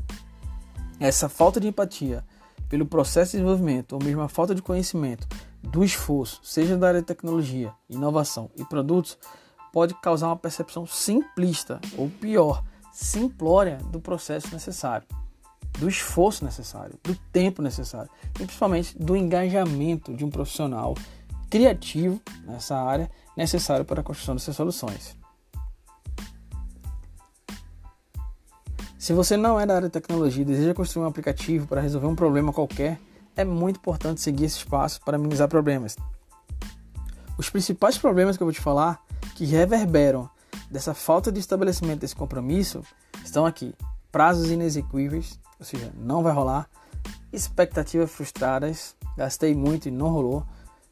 Essa 0.99 1.29
falta 1.29 1.61
de 1.61 1.69
empatia 1.69 2.25
pelo 2.67 2.85
processo 2.85 3.31
de 3.31 3.37
desenvolvimento, 3.37 3.93
ou 3.93 4.03
mesmo 4.03 4.21
a 4.21 4.27
falta 4.27 4.53
de 4.53 4.61
conhecimento 4.61 5.25
do 5.61 5.81
esforço, 5.81 6.41
seja 6.43 6.75
da 6.75 6.89
área 6.89 6.99
de 6.99 7.07
tecnologia, 7.07 7.71
inovação 7.89 8.51
e 8.57 8.65
produtos, 8.65 9.17
pode 9.73 9.93
causar 9.95 10.27
uma 10.27 10.37
percepção 10.37 10.87
simplista, 10.87 11.81
ou 11.97 12.09
pior, 12.09 12.63
simplória 12.93 13.77
do 13.91 13.99
processo 13.99 14.53
necessário 14.53 15.05
do 15.79 15.89
esforço 15.89 16.45
necessário, 16.45 16.97
do 17.03 17.15
tempo 17.31 17.61
necessário 17.61 18.09
e 18.35 18.45
principalmente 18.45 18.97
do 18.97 19.15
engajamento 19.15 20.13
de 20.13 20.23
um 20.23 20.29
profissional 20.29 20.95
criativo 21.49 22.21
nessa 22.45 22.77
área 22.77 23.09
necessário 23.35 23.85
para 23.85 24.01
a 24.01 24.03
construção 24.03 24.35
dessas 24.35 24.55
soluções. 24.55 25.17
Se 28.97 29.11
você 29.11 29.35
não 29.35 29.59
é 29.59 29.65
da 29.65 29.75
área 29.75 29.89
de 29.89 29.91
tecnologia 29.91 30.43
e 30.43 30.45
deseja 30.45 30.73
construir 30.73 31.03
um 31.03 31.07
aplicativo 31.07 31.67
para 31.67 31.81
resolver 31.81 32.07
um 32.07 32.15
problema 32.15 32.53
qualquer, 32.53 32.99
é 33.35 33.43
muito 33.43 33.77
importante 33.77 34.21
seguir 34.21 34.45
esses 34.45 34.63
passos 34.63 34.99
para 34.99 35.17
minimizar 35.17 35.49
problemas. 35.49 35.97
Os 37.37 37.49
principais 37.49 37.97
problemas 37.97 38.37
que 38.37 38.43
eu 38.43 38.47
vou 38.47 38.53
te 38.53 38.61
falar 38.61 39.03
que 39.35 39.45
reverberam 39.45 40.29
dessa 40.69 40.93
falta 40.93 41.31
de 41.31 41.39
estabelecimento 41.39 42.01
desse 42.01 42.15
compromisso 42.15 42.81
estão 43.23 43.45
aqui: 43.45 43.73
prazos 44.11 44.51
inexequíveis, 44.51 45.39
ou 45.59 45.65
seja, 45.65 45.91
não 45.95 46.23
vai 46.23 46.33
rolar. 46.33 46.69
Expectativas 47.31 48.11
frustradas, 48.11 48.95
gastei 49.17 49.55
muito 49.55 49.87
e 49.87 49.91
não 49.91 50.09
rolou. 50.09 50.45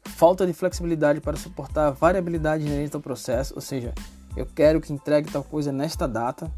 Falta 0.04 0.44
de 0.44 0.52
flexibilidade 0.52 1.20
para 1.20 1.36
suportar 1.36 1.86
a 1.86 1.90
variabilidade 1.90 2.66
inerente 2.66 2.96
ao 2.96 3.02
processo, 3.02 3.54
ou 3.54 3.60
seja, 3.60 3.94
eu 4.36 4.46
quero 4.46 4.80
que 4.80 4.92
entregue 4.92 5.30
tal 5.30 5.44
coisa 5.44 5.70
nesta 5.70 6.08
data. 6.08 6.50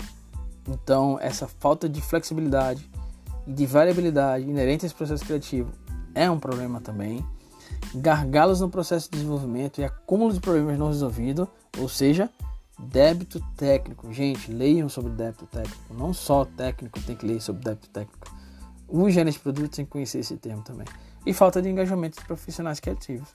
Então, 0.67 1.19
essa 1.21 1.47
falta 1.47 1.87
de 1.89 2.01
flexibilidade 2.01 2.89
e 3.47 3.53
de 3.53 3.67
variabilidade 3.67 4.49
inerente 4.49 4.85
a 4.85 4.87
esse 4.87 4.95
processo 4.95 5.25
criativo 5.25 5.71
é 6.15 6.31
um 6.31 6.39
problema 6.39 6.81
também. 6.81 7.25
Gargalos 7.95 8.61
no 8.61 8.69
processo 8.69 9.11
de 9.11 9.19
desenvolvimento 9.19 9.81
e 9.81 9.85
acúmulo 9.85 10.33
de 10.33 10.41
problemas 10.41 10.79
não 10.79 10.89
resolvidos, 10.89 11.47
ou 11.79 11.89
seja, 11.89 12.31
Débito 12.79 13.41
técnico. 13.57 14.13
Gente, 14.13 14.53
leiam 14.53 14.89
sobre 14.89 15.13
débito 15.13 15.47
técnico. 15.47 15.95
Não 15.95 16.13
só 16.13 16.45
técnico 16.45 17.01
tem 17.01 17.15
que 17.15 17.27
ler 17.27 17.41
sobre 17.41 17.63
débito 17.63 17.89
técnico. 17.89 18.35
O 18.89 19.09
gerente 19.09 19.35
de 19.35 19.41
produtos 19.41 19.77
tem 19.77 19.85
que 19.85 19.91
conhecer 19.91 20.19
esse 20.19 20.37
termo 20.37 20.63
também. 20.63 20.87
E 21.25 21.33
falta 21.33 21.63
de 21.63 21.69
engajamento 21.69 22.19
de 22.19 22.27
profissionais 22.27 22.81
criativos. 22.81 23.29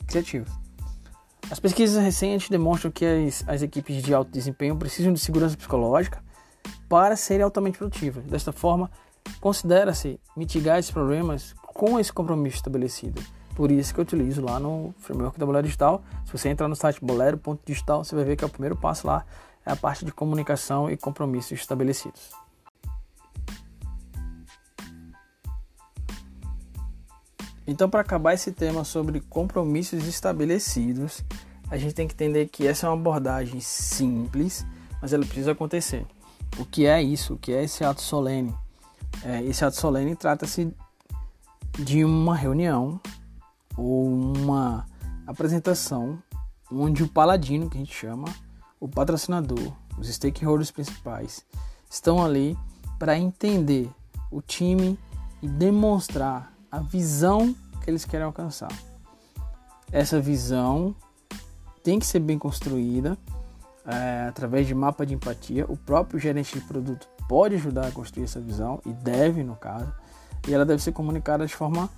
As 1.50 1.60
pesquisas 1.60 2.04
recentes 2.04 2.50
demonstram 2.50 2.92
que 2.92 3.06
as, 3.06 3.44
as 3.48 3.62
equipes 3.62 4.04
de 4.04 4.14
alto 4.14 4.30
desempenho 4.30 4.76
precisam 4.76 5.14
de 5.14 5.20
segurança 5.20 5.58
psicológica 5.58 6.22
para 6.88 7.16
serem 7.16 7.44
altamente 7.44 7.78
produtivas. 7.78 8.24
Desta 8.26 8.52
forma, 8.52 8.92
considera-se 9.40 10.20
mitigar 10.36 10.78
esses 10.78 10.92
problemas 10.92 11.56
com 11.66 12.00
esse 12.00 12.12
compromisso 12.12 12.58
estabelecido. 12.58 13.22
Por 13.60 13.72
isso 13.72 13.94
que 13.94 14.00
eu 14.00 14.04
utilizo 14.04 14.42
lá 14.42 14.58
no 14.58 14.96
framework 15.00 15.38
da 15.38 15.46
Bolero 15.46 15.66
Digital. 15.66 16.02
Se 16.26 16.32
você 16.32 16.48
entrar 16.48 16.70
no 16.70 16.78
site 16.78 17.04
bolero.digital, 17.04 18.06
você 18.06 18.16
vai 18.16 18.24
ver 18.24 18.38
que 18.38 18.44
é 18.46 18.48
o 18.48 18.50
primeiro 18.50 18.78
passo 18.78 19.06
lá, 19.06 19.26
é 19.66 19.72
a 19.74 19.76
parte 19.76 20.06
de 20.06 20.14
comunicação 20.14 20.90
e 20.90 20.96
compromissos 20.96 21.52
estabelecidos. 21.52 22.32
Então, 27.68 27.90
para 27.90 28.00
acabar 28.00 28.34
esse 28.34 28.54
tema 28.54 28.86
sobre 28.86 29.20
compromissos 29.20 30.08
estabelecidos, 30.08 31.22
a 31.70 31.76
gente 31.76 31.94
tem 31.94 32.08
que 32.08 32.14
entender 32.14 32.48
que 32.48 32.66
essa 32.66 32.88
é 32.88 32.90
uma 32.90 32.96
abordagem 32.96 33.60
simples, 33.60 34.66
mas 35.02 35.12
ela 35.12 35.26
precisa 35.26 35.52
acontecer. 35.52 36.06
O 36.58 36.64
que 36.64 36.86
é 36.86 37.04
isso? 37.04 37.34
O 37.34 37.38
que 37.38 37.52
é 37.52 37.66
esse 37.66 37.84
ato 37.84 38.02
solene? 38.02 38.56
É, 39.22 39.44
esse 39.44 39.66
ato 39.66 39.76
solene 39.76 40.16
trata-se 40.16 40.74
de 41.78 42.06
uma 42.06 42.38
reunião 42.38 43.02
ou 43.80 44.06
uma 44.06 44.86
apresentação 45.26 46.22
onde 46.72 47.04
o 47.04 47.08
paladino, 47.08 47.70
que 47.70 47.78
a 47.78 47.80
gente 47.80 47.94
chama, 47.94 48.28
o 48.80 48.88
patrocinador, 48.88 49.74
os 49.98 50.08
stakeholders 50.14 50.72
principais, 50.72 51.46
estão 51.90 52.24
ali 52.24 52.58
para 52.98 53.18
entender 53.18 53.90
o 54.30 54.42
time 54.42 55.00
e 55.42 55.48
demonstrar 55.48 56.54
a 56.72 56.80
visão 56.80 57.56
que 57.82 57.90
eles 57.90 58.06
querem 58.06 58.26
alcançar. 58.26 58.72
Essa 59.92 60.20
visão 60.20 60.96
tem 61.84 61.98
que 61.98 62.06
ser 62.06 62.20
bem 62.20 62.38
construída 62.38 63.18
é, 63.86 64.28
através 64.28 64.68
de 64.68 64.76
mapa 64.76 65.06
de 65.06 65.16
empatia. 65.16 65.66
O 65.68 65.76
próprio 65.76 66.20
gerente 66.20 66.60
de 66.60 66.66
produto 66.66 67.08
pode 67.28 67.56
ajudar 67.56 67.88
a 67.88 67.92
construir 67.92 68.26
essa 68.26 68.40
visão 68.40 68.80
e 68.86 68.92
deve, 68.92 69.44
no 69.44 69.56
caso, 69.56 69.92
e 70.48 70.54
ela 70.54 70.66
deve 70.66 70.84
ser 70.84 70.92
comunicada 70.92 71.46
de 71.46 71.56
forma 71.56 71.90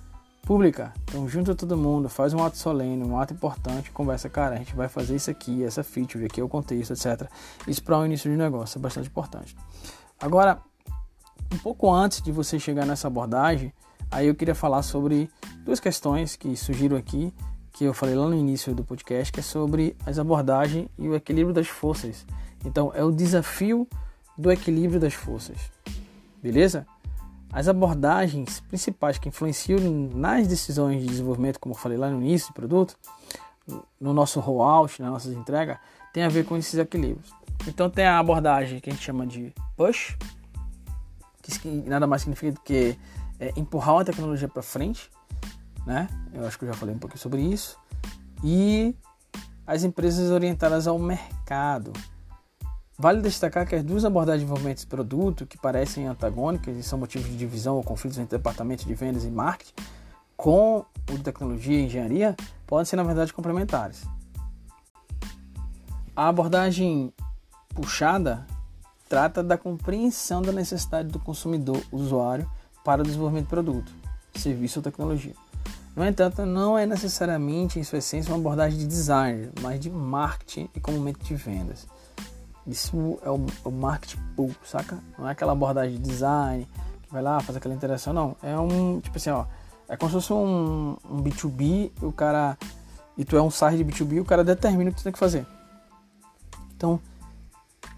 pública. 0.42 0.92
Então 1.04 1.28
junta 1.28 1.54
todo 1.54 1.76
mundo, 1.76 2.08
faz 2.08 2.34
um 2.34 2.44
ato 2.44 2.58
solene, 2.58 3.02
um 3.02 3.18
ato 3.18 3.32
importante, 3.32 3.90
conversa, 3.90 4.28
cara, 4.28 4.56
a 4.56 4.58
gente 4.58 4.74
vai 4.74 4.88
fazer 4.88 5.16
isso 5.16 5.30
aqui, 5.30 5.64
essa 5.64 5.82
feature, 5.82 6.24
aqui 6.24 6.40
é 6.40 6.44
o 6.44 6.48
contexto, 6.48 6.92
etc. 6.92 7.30
Isso 7.66 7.82
para 7.82 7.98
o 7.98 8.04
início 8.04 8.30
de 8.30 8.36
negócio 8.36 8.78
é 8.78 8.80
bastante 8.80 9.08
importante. 9.08 9.56
Agora, 10.20 10.60
um 11.52 11.58
pouco 11.58 11.92
antes 11.92 12.20
de 12.20 12.32
você 12.32 12.58
chegar 12.58 12.84
nessa 12.84 13.06
abordagem, 13.08 13.72
aí 14.10 14.26
eu 14.26 14.34
queria 14.34 14.54
falar 14.54 14.82
sobre 14.82 15.30
duas 15.64 15.80
questões 15.80 16.36
que 16.36 16.56
surgiram 16.56 16.96
aqui, 16.96 17.32
que 17.72 17.84
eu 17.84 17.94
falei 17.94 18.14
lá 18.14 18.28
no 18.28 18.34
início 18.34 18.74
do 18.74 18.84
podcast, 18.84 19.32
que 19.32 19.40
é 19.40 19.42
sobre 19.42 19.96
as 20.04 20.18
abordagens 20.18 20.88
e 20.98 21.08
o 21.08 21.14
equilíbrio 21.14 21.54
das 21.54 21.68
forças. 21.68 22.26
Então, 22.64 22.92
é 22.94 23.02
o 23.02 23.10
desafio 23.10 23.88
do 24.36 24.50
equilíbrio 24.50 25.00
das 25.00 25.14
forças. 25.14 25.56
Beleza? 26.42 26.86
As 27.52 27.68
abordagens 27.68 28.60
principais 28.60 29.18
que 29.18 29.28
influenciam 29.28 29.78
nas 30.14 30.46
decisões 30.46 31.02
de 31.02 31.06
desenvolvimento, 31.06 31.60
como 31.60 31.74
eu 31.74 31.78
falei 31.78 31.98
lá 31.98 32.08
no 32.08 32.22
início 32.22 32.48
do 32.48 32.54
produto, 32.54 32.96
no 34.00 34.14
nosso 34.14 34.40
rollout, 34.40 35.00
nas 35.02 35.10
nossas 35.12 35.32
entregas, 35.34 35.76
tem 36.12 36.22
a 36.24 36.28
ver 36.28 36.46
com 36.46 36.56
esses 36.56 36.74
equilíbrios. 36.78 37.30
Então 37.66 37.90
tem 37.90 38.06
a 38.06 38.18
abordagem 38.18 38.80
que 38.80 38.88
a 38.88 38.92
gente 38.92 39.04
chama 39.04 39.26
de 39.26 39.52
push, 39.76 40.16
que 41.42 41.68
nada 41.68 42.06
mais 42.06 42.22
significa 42.22 42.52
do 42.52 42.60
que 42.60 42.98
é, 43.38 43.52
empurrar 43.56 43.96
uma 43.96 44.04
tecnologia 44.04 44.48
para 44.48 44.62
frente, 44.62 45.10
né? 45.86 46.08
Eu 46.32 46.46
acho 46.46 46.58
que 46.58 46.64
eu 46.64 46.68
já 46.68 46.74
falei 46.74 46.94
um 46.94 46.98
pouquinho 46.98 47.20
sobre 47.20 47.42
isso. 47.42 47.78
E 48.42 48.96
as 49.66 49.84
empresas 49.84 50.30
orientadas 50.30 50.86
ao 50.86 50.98
mercado, 50.98 51.92
Vale 52.98 53.20
destacar 53.22 53.66
que 53.66 53.74
as 53.74 53.82
duas 53.82 54.04
abordagens 54.04 54.42
de 54.42 54.46
desenvolvimento 54.46 54.80
de 54.80 54.86
produto, 54.86 55.46
que 55.46 55.58
parecem 55.58 56.06
antagônicas 56.06 56.76
e 56.76 56.82
são 56.82 56.98
motivos 56.98 57.28
de 57.28 57.36
divisão 57.36 57.76
ou 57.76 57.82
conflitos 57.82 58.18
entre 58.18 58.36
departamentos 58.36 58.84
de 58.84 58.94
vendas 58.94 59.24
e 59.24 59.30
marketing, 59.30 59.72
com 60.36 60.84
o 61.10 61.16
de 61.16 61.22
tecnologia 61.22 61.80
e 61.80 61.86
engenharia, 61.86 62.36
podem 62.66 62.84
ser, 62.84 62.96
na 62.96 63.02
verdade, 63.02 63.32
complementares. 63.32 64.02
A 66.14 66.28
abordagem 66.28 67.12
puxada 67.74 68.46
trata 69.08 69.42
da 69.42 69.56
compreensão 69.56 70.42
da 70.42 70.52
necessidade 70.52 71.08
do 71.08 71.18
consumidor 71.18 71.82
usuário 71.90 72.48
para 72.84 73.02
o 73.02 73.04
desenvolvimento 73.04 73.44
de 73.44 73.50
produto, 73.50 73.92
serviço 74.34 74.78
ou 74.78 74.82
tecnologia. 74.82 75.34
No 75.94 76.04
entanto, 76.04 76.46
não 76.46 76.76
é 76.76 76.86
necessariamente, 76.86 77.78
em 77.78 77.84
sua 77.84 77.98
essência, 77.98 78.32
uma 78.32 78.38
abordagem 78.38 78.78
de 78.78 78.86
design, 78.86 79.50
mas 79.60 79.78
de 79.78 79.90
marketing 79.90 80.68
e 80.74 80.80
comumente 80.80 81.20
de 81.24 81.34
vendas. 81.34 81.86
Isso 82.66 83.18
é 83.22 83.30
o, 83.30 83.44
o 83.64 83.70
marketing 83.70 84.18
puro, 84.36 84.56
saca? 84.64 84.98
Não 85.18 85.28
é 85.28 85.32
aquela 85.32 85.52
abordagem 85.52 85.96
de 85.96 86.02
design 86.02 86.68
que 87.02 87.12
vai 87.12 87.22
lá, 87.22 87.40
faz 87.40 87.56
aquela 87.56 87.74
interação, 87.74 88.12
não. 88.12 88.36
É 88.42 88.56
um, 88.58 89.00
tipo 89.00 89.16
assim, 89.16 89.30
ó. 89.30 89.46
É 89.88 89.96
como 89.96 90.10
se 90.10 90.14
fosse 90.14 90.32
um, 90.32 90.96
um 91.10 91.22
B2B, 91.22 91.90
o 92.00 92.12
cara. 92.12 92.56
E 93.18 93.24
tu 93.24 93.36
é 93.36 93.42
um 93.42 93.50
site 93.50 93.76
de 93.76 93.84
B2B, 93.84 94.22
o 94.22 94.24
cara 94.24 94.42
determina 94.42 94.90
o 94.90 94.92
que 94.92 95.00
tu 95.00 95.04
tem 95.04 95.12
que 95.12 95.18
fazer. 95.18 95.46
Então, 96.74 96.98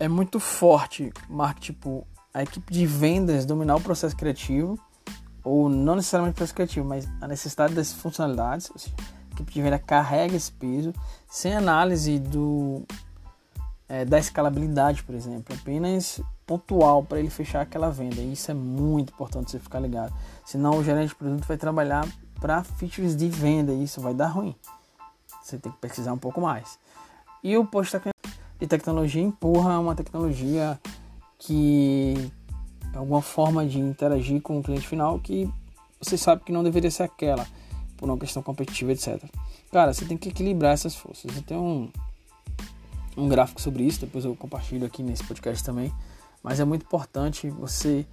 é 0.00 0.08
muito 0.08 0.40
forte 0.40 1.12
marketing, 1.28 1.72
tipo, 1.72 2.06
a 2.32 2.42
equipe 2.42 2.72
de 2.72 2.84
vendas 2.84 3.46
dominar 3.46 3.76
o 3.76 3.80
processo 3.80 4.16
criativo, 4.16 4.78
ou 5.44 5.68
não 5.68 5.94
necessariamente 5.94 6.34
o 6.34 6.36
processo 6.36 6.54
criativo, 6.54 6.86
mas 6.86 7.08
a 7.20 7.28
necessidade 7.28 7.74
das 7.74 7.92
funcionalidades. 7.92 8.72
Seja, 8.76 8.94
a 8.98 9.34
equipe 9.34 9.52
de 9.52 9.62
venda 9.62 9.78
carrega 9.78 10.34
esse 10.34 10.50
peso, 10.50 10.92
sem 11.28 11.54
análise 11.54 12.18
do 12.18 12.82
é, 13.94 14.04
da 14.04 14.18
escalabilidade, 14.18 15.04
por 15.04 15.14
exemplo, 15.14 15.54
apenas 15.54 16.20
pontual 16.44 17.04
para 17.04 17.20
ele 17.20 17.30
fechar 17.30 17.60
aquela 17.60 17.90
venda. 17.90 18.20
E 18.20 18.32
isso 18.32 18.50
é 18.50 18.54
muito 18.54 19.12
importante 19.12 19.52
você 19.52 19.60
ficar 19.60 19.78
ligado. 19.78 20.12
Senão 20.44 20.78
o 20.78 20.84
gerente 20.84 21.10
de 21.10 21.14
produto 21.14 21.46
vai 21.46 21.56
trabalhar 21.56 22.06
para 22.40 22.64
features 22.64 23.14
de 23.16 23.28
venda 23.28 23.72
e 23.72 23.84
isso 23.84 24.00
vai 24.00 24.12
dar 24.12 24.26
ruim. 24.26 24.54
Você 25.42 25.58
tem 25.58 25.70
que 25.70 25.78
pesquisar 25.78 26.12
um 26.12 26.18
pouco 26.18 26.40
mais. 26.40 26.76
E 27.42 27.56
o 27.56 27.64
posto 27.64 28.00
de 28.58 28.66
tecnologia 28.66 29.22
empurra 29.22 29.78
uma 29.78 29.94
tecnologia 29.94 30.78
que 31.38 32.32
é 32.92 32.98
alguma 32.98 33.22
forma 33.22 33.64
de 33.64 33.78
interagir 33.78 34.42
com 34.42 34.58
o 34.58 34.62
cliente 34.62 34.88
final 34.88 35.20
que 35.20 35.48
você 36.00 36.18
sabe 36.18 36.42
que 36.42 36.52
não 36.52 36.64
deveria 36.64 36.90
ser 36.90 37.04
aquela, 37.04 37.46
por 37.96 38.08
uma 38.08 38.18
questão 38.18 38.42
competitiva, 38.42 38.92
etc. 38.92 39.22
Cara, 39.70 39.92
você 39.92 40.04
tem 40.04 40.16
que 40.16 40.30
equilibrar 40.30 40.72
essas 40.72 40.96
forças. 40.96 41.30
Tenho 41.42 41.90
um, 43.16 43.28
gráfico 43.28 43.60
sobre 43.60 43.84
isso, 43.84 44.00
depois 44.00 44.24
eu 44.24 44.34
compartilho 44.34 44.86
aqui 44.86 45.02
nesse 45.02 45.24
podcast 45.24 45.62
também. 45.64 45.92
Mas 46.42 46.60
é 46.60 46.64
muito 46.64 46.82
importante 46.82 47.48
você 47.48 48.06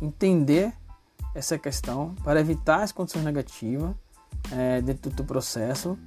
entender 0.00 0.72
essa 1.34 1.58
questão 1.58 2.14
para 2.24 2.40
evitar 2.40 2.82
as 2.82 2.92
condições 2.92 3.24
negativas 3.24 3.94
é, 4.50 4.80
dentro 4.80 5.10
do 5.10 5.24
processo 5.24 5.98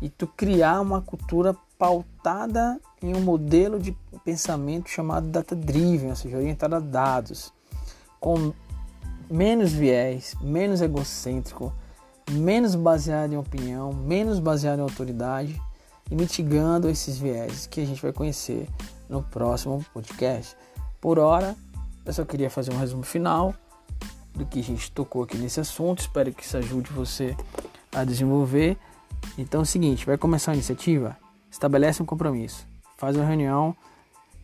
e 0.00 0.08
tu 0.08 0.26
criar 0.26 0.80
uma 0.80 1.00
cultura 1.00 1.56
pautada 1.78 2.80
em 3.02 3.14
um 3.14 3.20
modelo 3.20 3.78
de 3.78 3.96
pensamento 4.24 4.88
chamado 4.88 5.28
data 5.28 5.54
driven, 5.54 6.10
ou 6.10 6.16
seja, 6.16 6.36
orientado 6.36 6.76
a 6.76 6.80
dados, 6.80 7.52
com 8.20 8.52
menos 9.30 9.72
viés, 9.72 10.34
menos 10.40 10.80
egocêntrico, 10.80 11.72
menos 12.30 12.74
baseado 12.74 13.32
em 13.32 13.36
opinião, 13.36 13.92
menos 13.92 14.38
baseado 14.38 14.78
em 14.78 14.82
autoridade 14.82 15.60
e 16.10 16.14
mitigando 16.14 16.88
esses 16.88 17.18
viés 17.18 17.66
que 17.66 17.80
a 17.80 17.84
gente 17.84 18.00
vai 18.00 18.12
conhecer 18.12 18.68
no 19.08 19.22
próximo 19.22 19.84
podcast. 19.92 20.56
Por 21.00 21.18
hora, 21.18 21.56
eu 22.04 22.12
só 22.12 22.24
queria 22.24 22.50
fazer 22.50 22.72
um 22.72 22.78
resumo 22.78 23.02
final 23.02 23.54
do 24.34 24.44
que 24.44 24.60
a 24.60 24.62
gente 24.62 24.90
tocou 24.90 25.22
aqui 25.22 25.36
nesse 25.36 25.60
assunto. 25.60 26.00
Espero 26.00 26.32
que 26.32 26.42
isso 26.42 26.56
ajude 26.56 26.90
você 26.90 27.36
a 27.92 28.04
desenvolver. 28.04 28.76
Então 29.38 29.60
é 29.60 29.62
o 29.62 29.66
seguinte, 29.66 30.04
vai 30.04 30.18
começar 30.18 30.52
a 30.52 30.54
iniciativa, 30.54 31.16
estabelece 31.50 32.02
um 32.02 32.06
compromisso, 32.06 32.66
faz 32.96 33.16
uma 33.16 33.24
reunião. 33.24 33.74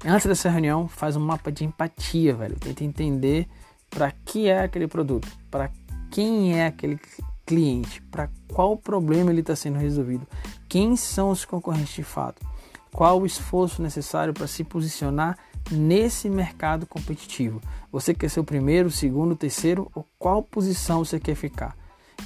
Antes 0.05 0.26
dessa 0.26 0.49
reunião, 0.49 0.88
faz 0.88 1.17
um 1.17 1.21
mapa 1.21 1.52
de 1.52 1.64
empatia, 1.64 2.35
velho. 2.35 2.59
Tenta 2.59 2.83
entender 2.83 3.47
para 3.90 4.11
que 4.11 4.49
é 4.49 4.62
aquele 4.62 4.87
produto, 4.87 5.29
para 5.50 5.71
quem 6.11 6.59
é 6.59 6.67
aquele 6.67 6.99
cliente, 7.50 8.00
para 8.02 8.30
qual 8.52 8.76
problema 8.76 9.33
ele 9.33 9.40
está 9.40 9.57
sendo 9.57 9.76
resolvido, 9.76 10.25
quem 10.69 10.95
são 10.95 11.30
os 11.30 11.45
concorrentes 11.45 11.92
de 11.95 12.04
fato, 12.04 12.40
qual 12.92 13.21
o 13.21 13.26
esforço 13.26 13.83
necessário 13.83 14.33
para 14.33 14.47
se 14.47 14.62
posicionar 14.62 15.37
nesse 15.69 16.30
mercado 16.30 16.87
competitivo. 16.87 17.61
Você 17.90 18.14
quer 18.14 18.30
ser 18.30 18.38
o 18.38 18.45
primeiro, 18.45 18.87
o 18.87 18.92
segundo, 18.92 19.33
o 19.33 19.37
terceiro 19.37 19.90
ou 19.92 20.07
qual 20.16 20.45
posição 20.45 21.04
você 21.04 21.19
quer 21.19 21.35
ficar? 21.35 21.76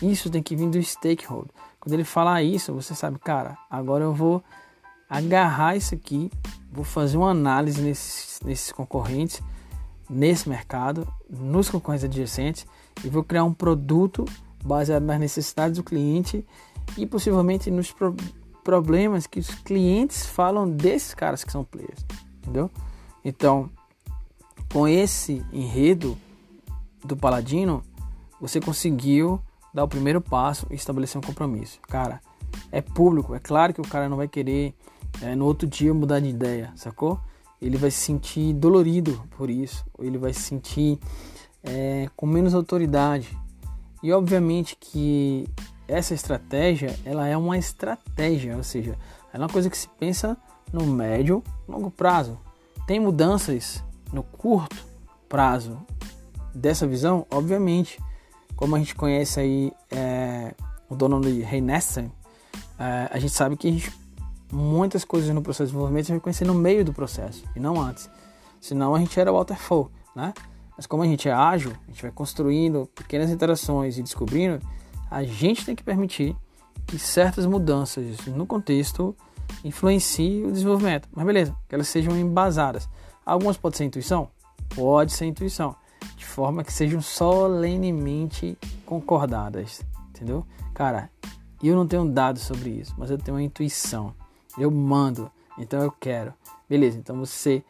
Isso 0.03 0.29
tem 0.29 0.43
que 0.43 0.55
vir 0.55 0.69
do 0.69 0.83
stakeholder. 0.83 1.51
Quando 1.81 1.95
ele 1.95 2.05
falar 2.05 2.43
isso, 2.43 2.75
você 2.75 2.95
sabe, 2.95 3.19
cara, 3.19 3.57
agora 3.71 4.05
eu 4.05 4.13
vou 4.13 4.45
agarrar 5.09 5.75
isso 5.75 5.95
aqui, 5.95 6.31
vou 6.71 6.85
fazer 6.85 7.17
uma 7.17 7.31
análise 7.31 7.81
nesses, 7.81 8.41
nesses 8.45 8.73
concorrentes, 8.73 9.41
nesse 10.09 10.51
mercado, 10.51 11.09
nos 11.31 11.71
concorrentes 11.71 12.05
adjacentes 12.05 12.67
e 13.03 13.09
vou 13.09 13.25
criar 13.25 13.45
um 13.45 13.55
produto 13.55 14.27
baseado 14.65 15.03
nas 15.03 15.21
necessidades 15.21 15.77
do 15.77 15.85
cliente 15.85 16.45
e 16.97 17.07
possivelmente 17.07 17.71
nos 17.71 17.93
pro 17.93 18.15
problemas 18.63 19.27
que 19.27 19.39
os 19.39 19.51
clientes 19.51 20.25
falam 20.25 20.67
desses 20.67 21.13
caras 21.13 21.45
que 21.45 21.53
são 21.53 21.63
players, 21.63 22.03
entendeu? 22.39 22.71
Então, 23.23 23.69
com 24.73 24.89
esse 24.89 25.45
enredo 25.53 26.17
do 27.05 27.15
Paladino, 27.15 27.83
você 28.41 28.61
conseguiu 28.61 29.39
dar 29.73 29.85
o 29.85 29.89
primeiro 29.89 30.19
passo 30.19 30.67
e 30.71 30.75
estabelecer 30.75 31.19
um 31.19 31.21
compromisso. 31.21 31.79
Cara, 31.83 32.23
é 32.73 32.81
público, 32.81 33.35
é 33.35 33.39
claro 33.39 33.75
que 33.75 33.83
o 33.83 33.87
cara 33.87 34.09
não 34.09 34.17
vai 34.17 34.29
querer 34.29 34.75
é, 35.21 35.35
no 35.35 35.45
outro 35.45 35.69
dia 35.69 35.93
mudar 35.93 36.21
de 36.21 36.29
ideia, 36.29 36.73
sacou? 36.75 37.21
Ele 37.61 37.77
vai 37.77 37.91
se 37.91 37.99
sentir 37.99 38.53
dolorido 38.55 39.23
por 39.37 39.51
isso, 39.51 39.85
ele 39.99 40.19
vai 40.19 40.33
se 40.33 40.41
sentir 40.41 40.99
é, 41.63 42.09
com 42.17 42.27
menos 42.27 42.55
autoridade. 42.55 43.37
E 44.05 44.13
obviamente 44.13 44.77
que 44.79 45.49
essa 45.89 46.13
estratégia, 46.13 46.95
ela 47.07 47.27
é 47.27 47.35
uma 47.35 47.57
estratégia, 47.57 48.55
ou 48.55 48.63
seja, 48.63 48.99
é 49.33 49.39
uma 49.39 49.49
coisa 49.49 49.71
que 49.71 49.79
se 49.79 49.89
pensa 49.99 50.37
no 50.71 50.85
médio, 50.87 51.43
longo 51.67 51.91
prazo. 51.91 52.39
Tem 52.87 53.01
mudanças 53.01 53.83
no 54.13 54.23
curto 54.23 54.77
prazo 55.27 55.79
dessa 56.55 56.87
visão, 56.87 57.27
obviamente, 57.31 57.99
como 58.55 58.77
a 58.77 58.79
gente 58.79 58.95
conhece 58.95 59.41
aí 59.41 59.73
é, 59.91 60.53
o 60.87 60.95
dono 60.95 61.19
de 61.19 61.41
Reinessen, 61.41 62.13
é, 62.79 63.09
a 63.11 63.19
gente 63.19 63.33
sabe 63.33 63.57
que 63.57 63.73
gente, 63.73 63.91
muitas 64.53 65.03
coisas 65.03 65.35
no 65.35 65.41
processo 65.41 65.69
de 65.69 65.71
desenvolvimento 65.71 66.03
a 66.03 66.07
gente 66.09 66.17
vai 66.17 66.21
conhecer 66.21 66.45
no 66.45 66.55
meio 66.55 66.85
do 66.85 66.93
processo 66.93 67.43
e 67.57 67.59
não 67.59 67.81
antes. 67.81 68.11
Senão 68.61 68.95
a 68.95 68.99
gente 68.99 69.19
era 69.19 69.33
waterfall, 69.33 69.91
né? 70.15 70.35
Mas 70.77 70.87
como 70.87 71.03
a 71.03 71.07
gente 71.07 71.29
é 71.29 71.33
ágil, 71.33 71.73
a 71.87 71.91
gente 71.91 72.03
vai 72.03 72.11
construindo 72.11 72.89
pequenas 72.95 73.31
interações 73.31 73.97
e 73.97 74.03
descobrindo, 74.03 74.61
a 75.11 75.23
gente 75.23 75.65
tem 75.65 75.77
que 75.77 75.83
permitir 75.83 76.37
que 76.87 76.99
certas 76.99 77.47
mudanças 77.47 78.27
no 78.27 78.47
contexto 78.47 79.17
influenciem 79.65 80.45
o 80.45 80.53
desenvolvimento. 80.53 81.09
Mas 81.13 81.25
beleza, 81.25 81.57
que 81.69 81.75
elas 81.75 81.89
sejam 81.89 82.17
embasadas. 82.17 82.89
Algumas 83.25 83.57
podem 83.57 83.79
ser 83.79 83.85
intuição? 83.85 84.29
Pode 84.75 85.13
ser 85.13 85.27
intuição 85.27 85.77
de 86.17 86.25
forma 86.25 86.63
que 86.63 86.73
sejam 86.73 87.01
solenemente 87.01 88.59
concordadas, 88.85 89.83
entendeu? 90.11 90.47
Cara, 90.75 91.11
eu 91.63 91.75
não 91.75 91.87
tenho 91.87 92.05
dados 92.05 92.43
sobre 92.43 92.71
isso, 92.71 92.95
mas 92.99 93.11
eu 93.11 93.19
tenho 93.19 93.37
uma 93.37 93.43
intuição. 93.43 94.15
Eu 94.59 94.71
mando, 94.71 95.31
então 95.59 95.83
eu 95.83 95.91
quero. 95.91 96.35
Beleza, 96.69 96.99
então 96.99 97.17
você, 97.19 97.65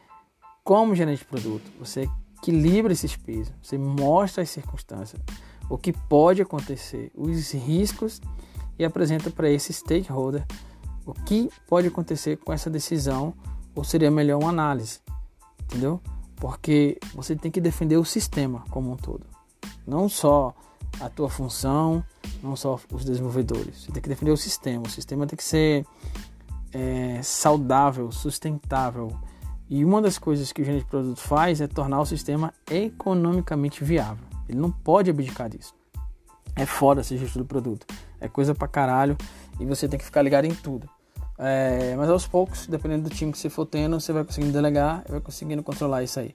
como 0.63 0.95
gerente 0.95 1.19
de 1.19 1.25
produto, 1.25 1.71
você 1.79 2.09
equilibra 2.51 2.93
esses 2.93 3.15
pesos, 3.15 3.53
você 3.61 3.77
mostra 3.77 4.43
as 4.43 4.49
circunstâncias, 4.49 5.21
o 5.69 5.77
que 5.77 5.91
pode 5.91 6.41
acontecer, 6.41 7.11
os 7.15 7.51
riscos 7.51 8.21
e 8.77 8.85
apresenta 8.85 9.31
para 9.31 9.49
esse 9.49 9.73
stakeholder 9.73 10.45
o 11.05 11.13
que 11.13 11.49
pode 11.67 11.87
acontecer 11.87 12.37
com 12.37 12.51
essa 12.53 12.69
decisão 12.69 13.33
ou 13.75 13.83
seria 13.83 14.11
melhor 14.11 14.39
uma 14.39 14.49
análise, 14.49 14.99
entendeu? 15.63 16.01
porque 16.35 16.99
você 17.13 17.35
tem 17.35 17.49
que 17.49 17.61
defender 17.61 17.97
o 17.97 18.05
sistema 18.05 18.63
como 18.69 18.91
um 18.91 18.95
todo, 18.95 19.25
não 19.87 20.09
só 20.09 20.53
a 20.99 21.09
tua 21.09 21.29
função, 21.29 22.03
não 22.41 22.55
só 22.55 22.79
os 22.91 23.03
desenvolvedores. 23.03 23.81
Você 23.81 23.91
tem 23.91 24.01
que 24.01 24.07
defender 24.07 24.31
o 24.31 24.37
sistema. 24.37 24.83
O 24.85 24.89
sistema 24.89 25.27
tem 25.27 25.35
que 25.35 25.43
ser 25.43 25.85
é, 26.71 27.19
saudável, 27.21 28.11
sustentável. 28.11 29.11
E 29.69 29.83
uma 29.83 30.01
das 30.01 30.17
coisas 30.17 30.51
que 30.51 30.61
o 30.61 30.65
gerente 30.65 30.83
de 30.83 30.89
produto 30.89 31.19
faz 31.19 31.59
é 31.59 31.67
tornar 31.67 31.99
o 31.99 32.05
sistema 32.05 32.53
economicamente 32.69 33.83
viável. 33.83 34.23
Ele 34.47 34.59
não 34.59 34.71
pode 34.71 35.09
abdicar 35.09 35.49
disso. 35.49 35.73
É 36.55 36.65
foda 36.65 37.03
ser 37.03 37.17
gestor 37.17 37.41
do 37.41 37.47
produto. 37.47 37.85
É 38.19 38.27
coisa 38.27 38.53
pra 38.53 38.67
caralho 38.67 39.17
e 39.59 39.65
você 39.65 39.87
tem 39.87 39.97
que 39.97 40.05
ficar 40.05 40.21
ligado 40.21 40.45
em 40.45 40.53
tudo. 40.53 40.89
É, 41.37 41.95
mas 41.97 42.09
aos 42.09 42.25
poucos, 42.27 42.65
dependendo 42.67 43.09
do 43.09 43.09
time 43.09 43.31
que 43.31 43.37
você 43.37 43.49
for 43.49 43.65
tendo, 43.65 43.99
você 43.99 44.13
vai 44.13 44.23
conseguindo 44.23 44.53
delegar 44.53 45.03
e 45.07 45.11
vai 45.11 45.19
conseguindo 45.19 45.61
controlar 45.63 46.03
isso 46.03 46.19
aí. 46.19 46.33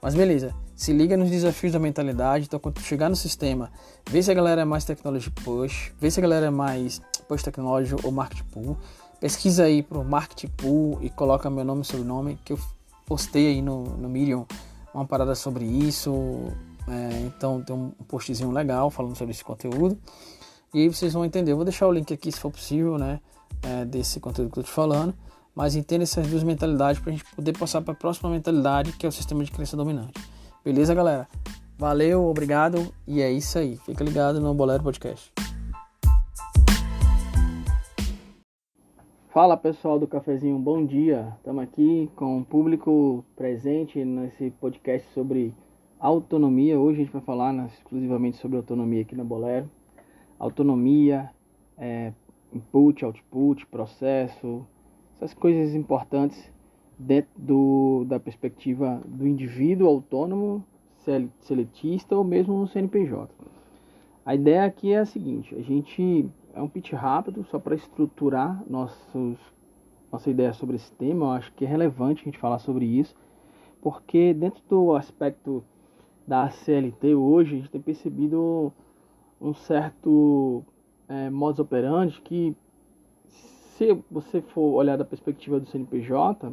Mas 0.00 0.14
beleza, 0.14 0.54
se 0.76 0.92
liga 0.92 1.16
nos 1.16 1.28
desafios 1.28 1.72
da 1.72 1.78
mentalidade. 1.78 2.46
Então, 2.46 2.60
quando 2.60 2.80
chegar 2.80 3.08
no 3.08 3.16
sistema, 3.16 3.70
vê 4.08 4.22
se 4.22 4.30
a 4.30 4.34
galera 4.34 4.62
é 4.62 4.64
mais 4.64 4.84
technology 4.84 5.30
push, 5.30 5.92
vê 6.00 6.10
se 6.10 6.20
a 6.20 6.22
galera 6.22 6.46
é 6.46 6.50
mais 6.50 7.02
push 7.26 7.42
technology 7.42 7.94
ou 8.04 8.12
market 8.12 8.44
pool. 8.52 8.78
Pesquisa 9.20 9.64
aí 9.64 9.82
pro 9.82 10.04
market 10.04 10.48
pool 10.56 10.98
e 11.02 11.10
coloca 11.10 11.50
meu 11.50 11.64
nome 11.64 11.82
e 11.82 11.84
sobrenome, 11.84 12.38
que 12.44 12.52
eu 12.52 12.58
postei 13.06 13.48
aí 13.48 13.62
no, 13.62 13.84
no 13.84 14.08
Medium 14.08 14.46
uma 14.94 15.04
parada 15.04 15.34
sobre 15.34 15.64
isso. 15.64 16.12
É, 16.86 17.20
então, 17.20 17.62
tem 17.62 17.74
um 17.74 17.90
postzinho 18.06 18.50
legal 18.50 18.90
falando 18.90 19.16
sobre 19.16 19.32
esse 19.32 19.44
conteúdo. 19.44 19.98
E 20.72 20.82
aí 20.82 20.88
vocês 20.88 21.12
vão 21.12 21.24
entender. 21.24 21.52
Eu 21.52 21.56
vou 21.56 21.64
deixar 21.64 21.86
o 21.86 21.92
link 21.92 22.12
aqui 22.12 22.30
se 22.30 22.38
for 22.38 22.50
possível, 22.50 22.98
né? 22.98 23.20
é, 23.62 23.84
desse 23.84 24.20
conteúdo 24.20 24.50
que 24.52 24.58
eu 24.58 24.62
estou 24.62 24.64
te 24.64 24.74
falando, 24.74 25.14
mas 25.54 25.74
entenda 25.74 26.04
essas 26.04 26.26
duas 26.26 26.42
mentalidades 26.42 27.00
para 27.00 27.10
a 27.10 27.12
gente 27.12 27.24
poder 27.34 27.56
passar 27.56 27.80
para 27.82 27.92
a 27.92 27.96
próxima 27.96 28.30
mentalidade, 28.30 28.92
que 28.92 29.04
é 29.04 29.08
o 29.08 29.12
sistema 29.12 29.44
de 29.44 29.50
crença 29.50 29.76
dominante. 29.76 30.14
Beleza, 30.64 30.94
galera? 30.94 31.28
Valeu, 31.78 32.24
obrigado 32.24 32.92
e 33.06 33.20
é 33.20 33.30
isso 33.30 33.58
aí. 33.58 33.76
Fica 33.84 34.02
ligado 34.04 34.40
no 34.40 34.52
Bolero 34.54 34.82
Podcast. 34.82 35.47
Fala 39.38 39.56
pessoal 39.56 40.00
do 40.00 40.08
cafezinho, 40.08 40.58
bom 40.58 40.84
dia. 40.84 41.32
Estamos 41.36 41.62
aqui 41.62 42.10
com 42.16 42.40
o 42.40 42.44
público 42.44 43.24
presente 43.36 44.04
nesse 44.04 44.50
podcast 44.50 45.08
sobre 45.12 45.54
autonomia. 46.00 46.76
Hoje 46.76 46.96
a 46.96 47.04
gente 47.04 47.12
vai 47.12 47.22
falar 47.22 47.54
exclusivamente 47.66 48.36
sobre 48.38 48.56
autonomia 48.56 49.02
aqui 49.02 49.14
na 49.14 49.22
Bolero. 49.22 49.70
Autonomia, 50.40 51.30
é, 51.78 52.12
input, 52.52 53.04
output, 53.04 53.64
processo, 53.66 54.66
essas 55.14 55.32
coisas 55.34 55.72
importantes 55.72 56.52
dentro 56.98 57.30
do, 57.36 58.04
da 58.08 58.18
perspectiva 58.18 59.00
do 59.06 59.24
indivíduo 59.24 59.86
autônomo, 59.86 60.64
seletista 61.38 62.16
ou 62.16 62.24
mesmo 62.24 62.58
no 62.58 62.66
CNPJ. 62.66 63.32
A 64.26 64.34
ideia 64.34 64.64
aqui 64.64 64.92
é 64.92 64.98
a 64.98 65.06
seguinte: 65.06 65.54
a 65.54 65.62
gente 65.62 66.28
é 66.58 66.62
um 66.62 66.68
pitch 66.68 66.92
rápido 66.92 67.44
só 67.44 67.58
para 67.58 67.76
estruturar 67.76 68.62
nossos, 68.68 69.38
nossa 70.10 70.28
ideia 70.28 70.52
sobre 70.52 70.74
esse 70.74 70.90
tema. 70.92 71.26
Eu 71.26 71.30
acho 71.30 71.52
que 71.52 71.64
é 71.64 71.68
relevante 71.68 72.22
a 72.22 72.24
gente 72.24 72.38
falar 72.38 72.58
sobre 72.58 72.84
isso, 72.84 73.14
porque 73.80 74.34
dentro 74.34 74.60
do 74.68 74.96
aspecto 74.96 75.62
da 76.26 76.50
CLT 76.50 77.14
hoje, 77.14 77.54
a 77.54 77.58
gente 77.58 77.70
tem 77.70 77.80
percebido 77.80 78.72
um 79.40 79.54
certo 79.54 80.64
é, 81.08 81.30
modus 81.30 81.60
operandi 81.60 82.20
que, 82.22 82.56
se 83.28 83.96
você 84.10 84.42
for 84.42 84.74
olhar 84.74 84.98
da 84.98 85.04
perspectiva 85.04 85.60
do 85.60 85.68
CNPJ, 85.68 86.52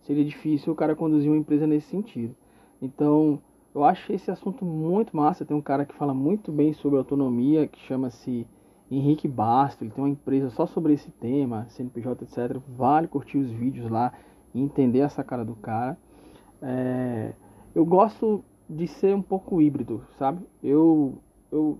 seria 0.00 0.24
difícil 0.24 0.72
o 0.72 0.76
cara 0.76 0.96
conduzir 0.96 1.30
uma 1.30 1.38
empresa 1.38 1.66
nesse 1.66 1.88
sentido. 1.88 2.34
Então, 2.80 3.38
eu 3.74 3.84
acho 3.84 4.10
esse 4.14 4.30
assunto 4.30 4.64
muito 4.64 5.14
massa. 5.14 5.44
Tem 5.44 5.54
um 5.54 5.60
cara 5.60 5.84
que 5.84 5.94
fala 5.94 6.14
muito 6.14 6.50
bem 6.50 6.72
sobre 6.72 6.98
autonomia, 6.98 7.66
que 7.66 7.78
chama-se 7.80 8.46
Henrique 8.90 9.26
Basto. 9.26 9.84
Ele 9.84 9.90
tem 9.90 10.02
uma 10.04 10.10
empresa 10.10 10.50
só 10.50 10.66
sobre 10.66 10.92
esse 10.92 11.10
tema, 11.10 11.66
CNPJ, 11.68 12.24
etc. 12.24 12.60
Vale 12.68 13.08
curtir 13.08 13.38
os 13.38 13.50
vídeos 13.50 13.90
lá 13.90 14.12
e 14.54 14.60
entender 14.60 15.00
essa 15.00 15.24
cara 15.24 15.44
do 15.44 15.54
cara. 15.54 15.98
É, 16.62 17.32
eu 17.74 17.84
gosto 17.84 18.44
de 18.68 18.86
ser 18.86 19.14
um 19.14 19.22
pouco 19.22 19.60
híbrido, 19.60 20.02
sabe? 20.18 20.40
Eu, 20.62 21.18
eu 21.52 21.78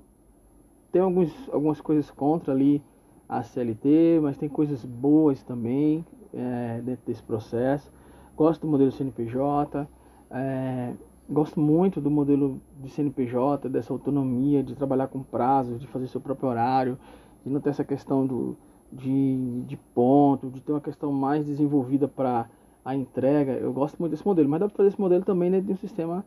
tenho 0.93 1.05
alguns, 1.07 1.33
algumas 1.51 1.81
coisas 1.81 2.11
contra 2.11 2.53
ali 2.53 2.83
a 3.29 3.43
CLT, 3.43 4.21
mas 4.23 4.37
tem 4.37 4.49
coisas 4.49 4.85
boas 4.85 5.43
também 5.43 6.05
é, 6.33 6.81
dentro 6.83 7.07
desse 7.07 7.23
processo. 7.23 7.91
Gosto 8.37 8.63
do 8.63 8.69
modelo 8.69 8.93
CNPJ, 8.93 9.89
é, 10.31 10.93
gosto 11.29 11.61
muito 11.61 12.01
do 12.01 12.11
modelo 12.11 12.61
de 12.81 12.89
CNPJ, 12.89 13.69
dessa 13.69 13.93
autonomia 13.93 14.63
de 14.63 14.75
trabalhar 14.75 15.09
com 15.09 15.23
prazos, 15.23 15.81
de 15.81 15.87
fazer 15.87 16.07
seu 16.07 16.21
próprio 16.21 16.49
horário, 16.49 16.99
de 17.45 17.51
não 17.51 17.61
ter 17.61 17.71
essa 17.71 17.85
questão 17.85 18.27
do, 18.27 18.57
de, 18.93 19.63
de 19.67 19.77
ponto, 19.95 20.51
de 20.51 20.61
ter 20.61 20.73
uma 20.73 20.81
questão 20.81 21.13
mais 21.13 21.45
desenvolvida 21.45 22.07
para 22.07 22.49
a 22.85 22.95
entrega. 22.95 23.53
Eu 23.53 23.73
gosto 23.73 23.99
muito 23.99 24.13
desse 24.13 24.27
modelo, 24.27 24.49
mas 24.49 24.61
dá 24.61 24.69
para 24.69 24.77
fazer 24.77 24.89
esse 24.91 25.01
modelo 25.01 25.25
também 25.25 25.51
dentro 25.51 25.67
de 25.67 25.73
um 25.73 25.77
sistema 25.77 26.25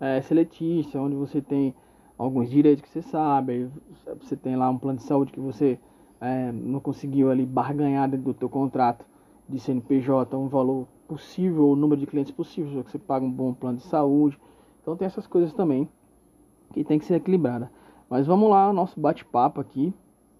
é, 0.00 0.20
seletista, 0.22 1.00
onde 1.00 1.16
você 1.16 1.40
tem 1.40 1.74
alguns 2.16 2.48
direitos 2.48 2.82
que 2.82 2.88
você 2.88 3.02
sabe, 3.02 3.68
você 4.20 4.36
tem 4.36 4.56
lá 4.56 4.70
um 4.70 4.78
plano 4.78 4.98
de 4.98 5.04
saúde 5.04 5.32
que 5.32 5.40
você 5.40 5.78
é, 6.20 6.52
não 6.52 6.80
conseguiu 6.80 7.30
ali 7.30 7.44
barganhar 7.44 8.08
dentro 8.08 8.26
do 8.26 8.34
teu 8.34 8.48
contrato 8.48 9.04
de 9.48 9.58
CNPJ 9.58 10.36
um 10.36 10.48
valor 10.48 10.86
possível, 11.06 11.68
o 11.68 11.76
número 11.76 12.00
de 12.00 12.06
clientes 12.06 12.32
possível, 12.32 12.82
que 12.82 12.90
você 12.90 12.98
paga 12.98 13.24
um 13.24 13.30
bom 13.30 13.54
plano 13.54 13.78
de 13.78 13.84
saúde. 13.84 14.38
Então 14.82 14.96
tem 14.96 15.06
essas 15.06 15.26
coisas 15.26 15.52
também 15.52 15.88
que 16.72 16.84
tem 16.84 16.98
que 16.98 17.04
ser 17.04 17.14
equilibrada. 17.14 17.70
Mas 18.08 18.26
vamos 18.26 18.50
lá, 18.50 18.72
nosso 18.72 18.98
bate-papo 18.98 19.60
aqui. 19.60 19.92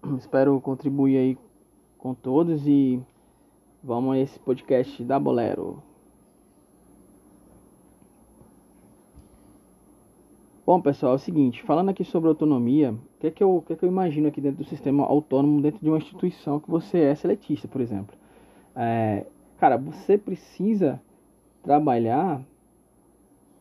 Espero 0.17 0.59
contribuir 0.61 1.17
aí 1.17 1.37
com 1.97 2.13
todos 2.13 2.67
e 2.67 3.01
vamos 3.83 4.15
a 4.15 4.19
esse 4.19 4.39
podcast 4.39 5.03
da 5.03 5.19
Bolero. 5.19 5.81
Bom, 10.65 10.81
pessoal, 10.81 11.13
é 11.13 11.15
o 11.15 11.19
seguinte, 11.19 11.63
falando 11.63 11.87
aqui 11.87 12.03
sobre 12.03 12.27
autonomia, 12.27 12.91
o 12.91 13.19
que, 13.21 13.27
é 13.27 13.31
que, 13.31 13.41
eu, 13.41 13.63
que, 13.65 13.71
é 13.71 13.75
que 13.77 13.85
eu 13.85 13.89
imagino 13.89 14.27
aqui 14.27 14.41
dentro 14.41 14.65
do 14.65 14.69
sistema 14.69 15.05
autônomo, 15.05 15.61
dentro 15.61 15.79
de 15.79 15.87
uma 15.87 15.97
instituição 15.97 16.59
que 16.59 16.69
você 16.69 16.99
é 16.99 17.15
seletista, 17.15 17.69
por 17.69 17.79
exemplo? 17.79 18.16
É, 18.79 19.25
cara, 19.57 19.75
você 19.75 20.17
precisa 20.17 21.01
trabalhar. 21.63 22.41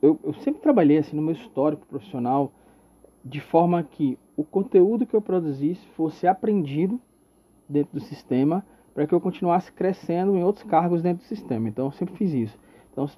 Eu, 0.02 0.20
eu 0.22 0.34
sempre 0.34 0.60
trabalhei 0.60 0.98
assim 0.98 1.16
no 1.16 1.22
meu 1.22 1.32
histórico 1.32 1.86
profissional, 1.86 2.52
de 3.24 3.40
forma 3.40 3.82
que 3.82 4.18
o 4.36 4.44
conteúdo 4.44 5.06
que 5.06 5.16
eu 5.16 5.22
produzisse 5.22 5.84
fosse 5.96 6.26
aprendido 6.26 7.00
dentro 7.66 7.94
do 7.94 8.00
sistema, 8.00 8.64
para 8.94 9.06
que 9.06 9.14
eu 9.14 9.20
continuasse 9.20 9.72
crescendo 9.72 10.36
em 10.36 10.44
outros 10.44 10.64
cargos 10.64 11.02
dentro 11.02 11.24
do 11.24 11.28
sistema. 11.28 11.68
Então, 11.68 11.86
eu 11.86 11.92
sempre 11.92 12.14
fiz 12.14 12.32
isso. 12.32 12.58
Então, 12.92 13.08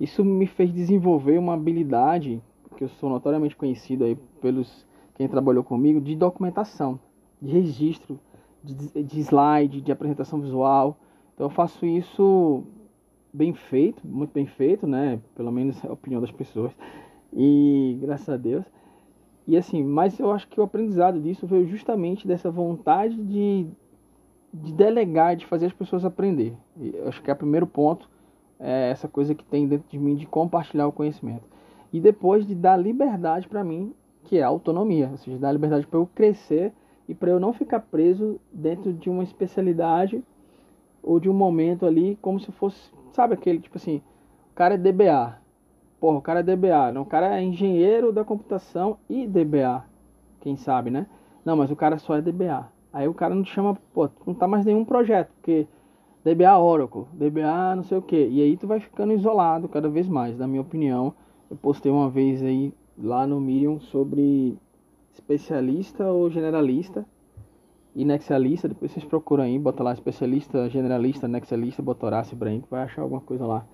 isso 0.00 0.24
me 0.24 0.46
fez 0.46 0.72
desenvolver 0.72 1.38
uma 1.38 1.54
habilidade 1.54 2.42
que 2.76 2.84
eu 2.84 2.88
sou 2.88 3.08
notoriamente 3.08 3.56
conhecido 3.56 4.04
aí 4.04 4.16
pelos 4.40 4.86
quem 5.14 5.26
trabalhou 5.26 5.64
comigo, 5.64 6.00
de 6.00 6.14
documentação, 6.14 7.00
de 7.40 7.50
registro, 7.50 8.20
de, 8.62 9.02
de 9.02 9.20
slide, 9.20 9.80
de 9.80 9.90
apresentação 9.90 10.40
visual. 10.40 10.98
Então 11.36 11.46
eu 11.46 11.50
faço 11.50 11.84
isso 11.84 12.64
bem 13.30 13.52
feito, 13.52 14.00
muito 14.04 14.32
bem 14.32 14.46
feito, 14.46 14.86
né? 14.86 15.20
Pelo 15.34 15.52
menos 15.52 15.84
é 15.84 15.88
a 15.88 15.92
opinião 15.92 16.20
das 16.20 16.32
pessoas. 16.32 16.72
E 17.30 17.98
graças 18.00 18.28
a 18.28 18.38
Deus. 18.38 18.64
E 19.46 19.54
assim, 19.56 19.84
mas 19.84 20.18
eu 20.18 20.32
acho 20.32 20.48
que 20.48 20.58
o 20.58 20.64
aprendizado 20.64 21.20
disso 21.20 21.46
veio 21.46 21.68
justamente 21.68 22.26
dessa 22.26 22.50
vontade 22.50 23.14
de, 23.22 23.66
de 24.52 24.72
delegar, 24.72 25.36
de 25.36 25.46
fazer 25.46 25.66
as 25.66 25.72
pessoas 25.74 26.04
aprender. 26.04 26.54
E 26.80 26.96
eu 26.96 27.06
acho 27.06 27.22
que 27.22 27.30
é 27.30 27.34
o 27.34 27.36
primeiro 27.36 27.66
ponto, 27.66 28.08
é 28.58 28.90
essa 28.90 29.06
coisa 29.06 29.34
que 29.34 29.44
tem 29.44 29.68
dentro 29.68 29.86
de 29.88 29.98
mim 29.98 30.16
de 30.16 30.26
compartilhar 30.26 30.86
o 30.86 30.92
conhecimento 30.92 31.44
e 31.92 32.00
depois 32.00 32.46
de 32.46 32.54
dar 32.54 32.76
liberdade 32.76 33.48
para 33.48 33.62
mim, 33.62 33.94
que 34.24 34.38
é 34.38 34.42
a 34.42 34.48
autonomia, 34.48 35.08
ou 35.10 35.18
seja, 35.18 35.38
dar 35.38 35.52
liberdade 35.52 35.86
para 35.86 35.98
eu 35.98 36.08
crescer 36.14 36.72
e 37.08 37.14
para 37.14 37.30
eu 37.30 37.38
não 37.38 37.52
ficar 37.52 37.80
preso 37.80 38.40
dentro 38.52 38.92
de 38.92 39.08
uma 39.08 39.22
especialidade 39.22 40.24
ou 41.06 41.20
de 41.20 41.30
um 41.30 41.32
momento 41.32 41.86
ali 41.86 42.18
como 42.20 42.40
se 42.40 42.50
fosse, 42.52 42.90
sabe 43.12 43.34
aquele 43.34 43.60
tipo 43.60 43.78
assim, 43.78 44.02
o 44.52 44.54
cara 44.54 44.74
é 44.74 44.78
DBA. 44.78 45.38
Porra, 46.00 46.18
o 46.18 46.22
cara 46.22 46.40
é 46.40 46.42
DBA, 46.42 46.92
não, 46.92 47.02
o 47.02 47.06
cara 47.06 47.38
é 47.38 47.42
engenheiro 47.42 48.12
da 48.12 48.24
computação 48.24 48.98
e 49.08 49.26
DBA. 49.26 49.84
Quem 50.40 50.56
sabe, 50.56 50.90
né? 50.90 51.06
Não, 51.44 51.56
mas 51.56 51.70
o 51.70 51.76
cara 51.76 51.96
só 51.96 52.16
é 52.16 52.20
DBA. 52.20 52.68
Aí 52.92 53.08
o 53.08 53.14
cara 53.14 53.34
não 53.34 53.42
te 53.42 53.52
chama, 53.52 53.78
pô, 53.94 54.10
não 54.26 54.34
tá 54.34 54.46
mais 54.46 54.66
nenhum 54.66 54.84
projeto, 54.84 55.30
porque 55.36 55.66
DBA 56.24 56.58
Oracle, 56.58 57.04
DBA 57.12 57.76
não 57.76 57.84
sei 57.84 57.96
o 57.96 58.02
que. 58.02 58.26
E 58.28 58.42
aí 58.42 58.56
tu 58.56 58.66
vai 58.66 58.80
ficando 58.80 59.12
isolado 59.12 59.68
cada 59.68 59.88
vez 59.88 60.08
mais, 60.08 60.36
na 60.36 60.46
minha 60.46 60.60
opinião 60.60 61.14
eu 61.48 61.56
postei 61.56 61.90
uma 61.90 62.10
vez 62.10 62.42
aí 62.42 62.74
lá 62.98 63.26
no 63.26 63.40
Medium 63.40 63.78
sobre 63.78 64.58
especialista 65.12 66.10
ou 66.10 66.28
generalista 66.28 67.06
e 67.96 68.04
nexialista. 68.04 68.68
Depois 68.68 68.92
vocês 68.92 69.04
procuram 69.04 69.42
aí, 69.42 69.58
bota 69.58 69.82
lá 69.82 69.92
especialista, 69.92 70.68
generalista, 70.68 71.26
nexialista, 71.26 71.82
bota 71.82 72.04
Horácio 72.04 72.36
Brain, 72.36 72.62
vai 72.70 72.82
achar 72.82 73.02
alguma 73.02 73.22
coisa 73.22 73.46
lá 73.46 73.66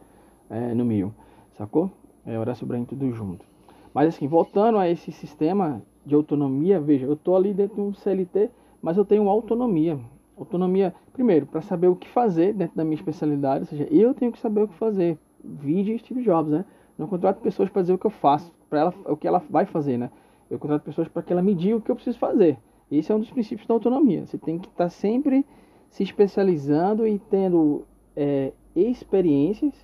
é, 0.49 0.73
no 0.73 0.85
Medium, 0.85 1.13
sacou? 1.59 1.91
É 2.25 2.39
Horácio 2.39 2.65
Brain 2.65 2.85
tudo 2.85 3.11
junto. 3.11 3.45
Mas 3.93 4.09
assim, 4.09 4.29
voltando 4.29 4.79
a 4.79 4.89
esse 4.89 5.11
sistema 5.11 5.83
de 6.07 6.15
autonomia, 6.15 6.81
veja, 6.81 7.05
eu 7.05 7.17
tô 7.17 7.35
ali 7.35 7.53
dentro 7.53 7.75
de 7.75 7.81
um 7.83 7.93
CLT, 7.93 8.49
mas 8.81 8.97
eu 8.97 9.05
tenho 9.05 9.29
autonomia. 9.29 9.99
Autonomia, 10.37 10.95
primeiro, 11.13 11.47
para 11.47 11.61
saber 11.61 11.89
o 11.89 11.97
que 11.97 12.09
fazer 12.09 12.55
dentro 12.55 12.77
da 12.77 12.85
minha 12.85 12.95
especialidade, 12.95 13.61
ou 13.61 13.67
seja, 13.67 13.87
eu 13.91 14.15
tenho 14.15 14.33
que 14.33 14.39
saber 14.39 14.63
o 14.63 14.69
que 14.69 14.75
fazer. 14.75 15.19
Vídeo 15.45 15.99
Steve 15.99 16.23
Jobs, 16.23 16.53
né? 16.53 16.65
Não 16.97 17.09
contrato 17.09 17.41
pessoas 17.41 17.69
para 17.69 17.83
dizer 17.83 17.95
o 17.95 17.99
que 17.99 18.07
eu 18.07 18.11
faço, 18.11 18.53
para 18.71 18.81
ela 18.81 18.95
o 19.07 19.17
que 19.17 19.27
ela 19.27 19.43
vai 19.51 19.67
fazer, 19.67 19.99
né? 19.99 20.11
Eu 20.49 20.59
contrato 20.59 20.83
pessoas 20.83 21.09
para 21.09 21.23
que 21.23 21.33
ela 21.33 21.43
me 21.43 21.55
diga 21.55 21.77
o 21.77 21.81
que 21.81 21.91
eu 21.91 21.97
preciso 21.97 22.19
fazer. 22.19 22.59
Esse 22.99 23.11
é 23.11 23.15
um 23.15 23.21
dos 23.21 23.31
princípios 23.31 23.67
da 23.67 23.75
autonomia. 23.75 24.27
Você 24.27 24.37
tem 24.37 24.59
que 24.59 24.69
estar 24.69 24.85
tá 24.85 24.91
sempre 24.91 25.47
se 25.89 26.03
especializando 26.03 27.07
e 27.07 27.19
tendo 27.19 27.85
é, 28.15 28.53
experiências, 28.75 29.75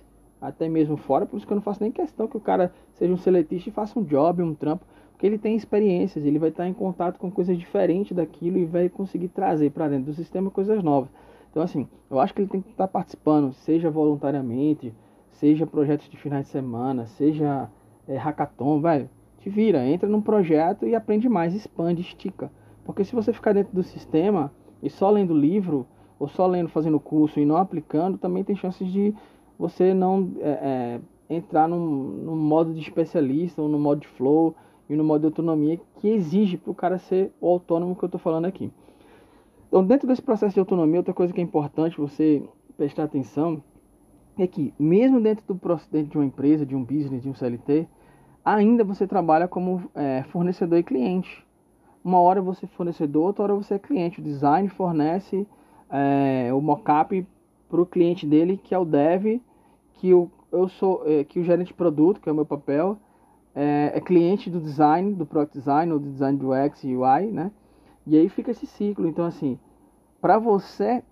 até 0.41 0.69
mesmo 0.69 0.95
fora. 0.95 1.25
Por 1.25 1.37
isso 1.37 1.47
que 1.47 1.51
eu 1.51 1.55
não 1.55 1.61
faço 1.61 1.81
nem 1.81 1.91
questão 1.91 2.27
que 2.27 2.37
o 2.37 2.39
cara 2.39 2.71
seja 2.93 3.11
um 3.11 3.17
seletista 3.17 3.69
e 3.69 3.71
faça 3.71 3.97
um 3.99 4.03
job, 4.03 4.41
um 4.41 4.53
trampo, 4.53 4.85
porque 5.11 5.25
ele 5.25 5.37
tem 5.37 5.55
experiências, 5.55 6.25
ele 6.25 6.39
vai 6.39 6.49
estar 6.49 6.67
em 6.67 6.73
contato 6.73 7.17
com 7.17 7.29
coisas 7.29 7.57
diferentes 7.57 8.15
daquilo 8.15 8.57
e 8.57 8.65
vai 8.65 8.87
conseguir 8.89 9.29
trazer 9.29 9.71
para 9.71 9.87
dentro 9.87 10.05
do 10.05 10.13
sistema 10.13 10.49
coisas 10.49 10.83
novas. 10.83 11.09
Então, 11.49 11.63
assim, 11.63 11.87
eu 12.09 12.19
acho 12.19 12.33
que 12.33 12.41
ele 12.41 12.49
tem 12.49 12.61
que 12.61 12.69
estar 12.69 12.87
tá 12.87 12.93
participando, 12.93 13.51
seja 13.53 13.89
voluntariamente, 13.89 14.93
seja 15.31 15.65
projetos 15.65 16.07
de 16.09 16.15
finais 16.15 16.45
de 16.45 16.51
semana, 16.51 17.05
seja 17.05 17.69
é, 18.07 18.15
hackathon, 18.15 18.79
velho, 18.79 19.09
te 19.39 19.49
vira, 19.49 19.85
entra 19.85 20.07
num 20.07 20.21
projeto 20.21 20.85
e 20.85 20.95
aprende 20.95 21.27
mais, 21.27 21.53
expande, 21.53 22.01
estica. 22.01 22.51
Porque 22.89 23.05
se 23.05 23.13
você 23.13 23.31
ficar 23.31 23.53
dentro 23.53 23.71
do 23.71 23.83
sistema 23.83 24.51
e 24.81 24.89
só 24.89 25.11
lendo 25.11 25.31
livro, 25.31 25.85
ou 26.17 26.27
só 26.27 26.47
lendo, 26.47 26.69
fazendo 26.69 26.99
curso 26.99 27.39
e 27.39 27.45
não 27.45 27.55
aplicando, 27.55 28.17
também 28.17 28.43
tem 28.43 28.55
chances 28.55 28.91
de 28.91 29.13
você 29.59 29.93
não 29.93 30.31
é, 30.39 30.49
é, 31.29 31.35
entrar 31.35 31.67
num, 31.67 31.77
num, 31.77 32.35
modo 32.35 32.73
de 32.73 32.79
especialista, 32.79 33.61
ou 33.61 33.69
no 33.69 33.77
modo 33.77 34.01
de 34.01 34.07
flow, 34.07 34.55
e 34.89 34.95
no 34.95 35.03
modo 35.03 35.19
de 35.19 35.27
autonomia 35.27 35.79
que 35.99 36.07
exige 36.07 36.57
para 36.57 36.71
o 36.71 36.73
cara 36.73 36.97
ser 36.97 37.31
o 37.39 37.47
autônomo 37.49 37.95
que 37.95 38.03
eu 38.03 38.07
estou 38.07 38.19
falando 38.19 38.45
aqui. 38.45 38.71
Então, 39.67 39.85
dentro 39.85 40.07
desse 40.07 40.23
processo 40.23 40.55
de 40.55 40.59
autonomia, 40.59 40.97
outra 40.99 41.13
coisa 41.13 41.31
que 41.31 41.39
é 41.39 41.43
importante 41.43 41.95
você 41.95 42.41
prestar 42.75 43.03
atenção 43.03 43.61
é 44.35 44.47
que, 44.47 44.73
mesmo 44.79 45.21
dentro, 45.21 45.45
do, 45.45 45.53
dentro 45.91 46.09
de 46.09 46.17
uma 46.17 46.25
empresa, 46.25 46.65
de 46.65 46.75
um 46.75 46.83
business, 46.83 47.21
de 47.21 47.29
um 47.29 47.35
CLT, 47.35 47.87
ainda 48.43 48.83
você 48.83 49.05
trabalha 49.05 49.47
como 49.47 49.91
é, 49.93 50.23
fornecedor 50.23 50.79
e 50.79 50.83
cliente. 50.83 51.47
Uma 52.03 52.19
hora 52.19 52.41
você 52.41 52.65
é 52.65 52.69
fornecedor, 52.69 53.27
outra 53.27 53.43
hora 53.43 53.55
você 53.55 53.75
é 53.75 53.79
cliente. 53.79 54.19
O 54.19 54.23
design 54.23 54.67
fornece 54.69 55.45
é, 55.89 56.49
o 56.53 56.61
mockup 56.61 57.25
para 57.69 57.81
o 57.81 57.85
cliente 57.85 58.25
dele, 58.25 58.57
que 58.57 58.73
é 58.73 58.79
o 58.79 58.85
dev, 58.85 59.41
que 59.95 60.09
eu, 60.09 60.31
eu 60.51 60.67
sou 60.69 61.03
é, 61.05 61.23
que 61.23 61.39
o 61.39 61.43
gerente 61.43 61.67
de 61.67 61.73
produto, 61.73 62.21
que 62.21 62.29
é 62.29 62.31
o 62.31 62.35
meu 62.35 62.45
papel, 62.45 62.97
é, 63.53 63.91
é 63.93 64.01
cliente 64.01 64.49
do 64.49 64.59
design, 64.59 65.13
do 65.13 65.25
product 65.25 65.57
design 65.57 65.91
ou 65.91 65.99
do 65.99 66.09
design 66.09 66.37
do 66.37 66.51
UX 66.51 66.83
e 66.83 66.95
UI, 66.95 67.27
né? 67.31 67.51
E 68.07 68.17
aí 68.17 68.29
fica 68.29 68.51
esse 68.51 68.65
ciclo. 68.65 69.07
Então 69.07 69.25
assim, 69.25 69.59
para 70.21 70.39
você 70.39 71.03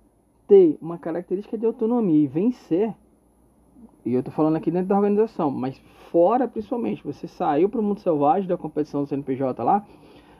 ter 0.47 0.78
uma 0.82 0.97
característica 0.97 1.58
de 1.58 1.65
autonomia 1.65 2.23
e 2.23 2.28
vencer, 2.28 2.95
e 4.06 4.13
eu 4.13 4.23
tô 4.23 4.32
falando 4.32 4.56
aqui 4.56 4.71
dentro 4.71 4.88
da 4.88 4.95
organização, 4.95 5.52
mas 5.52 5.78
fora 6.10 6.47
principalmente, 6.47 7.04
você 7.04 7.28
saiu 7.28 7.67
para 7.67 7.82
o 7.82 7.84
mundo 7.84 8.00
selvagem 8.00 8.47
da 8.47 8.58
competição 8.58 9.04
do 9.04 9.10
CNPJ 9.10 9.62
lá, 9.63 9.86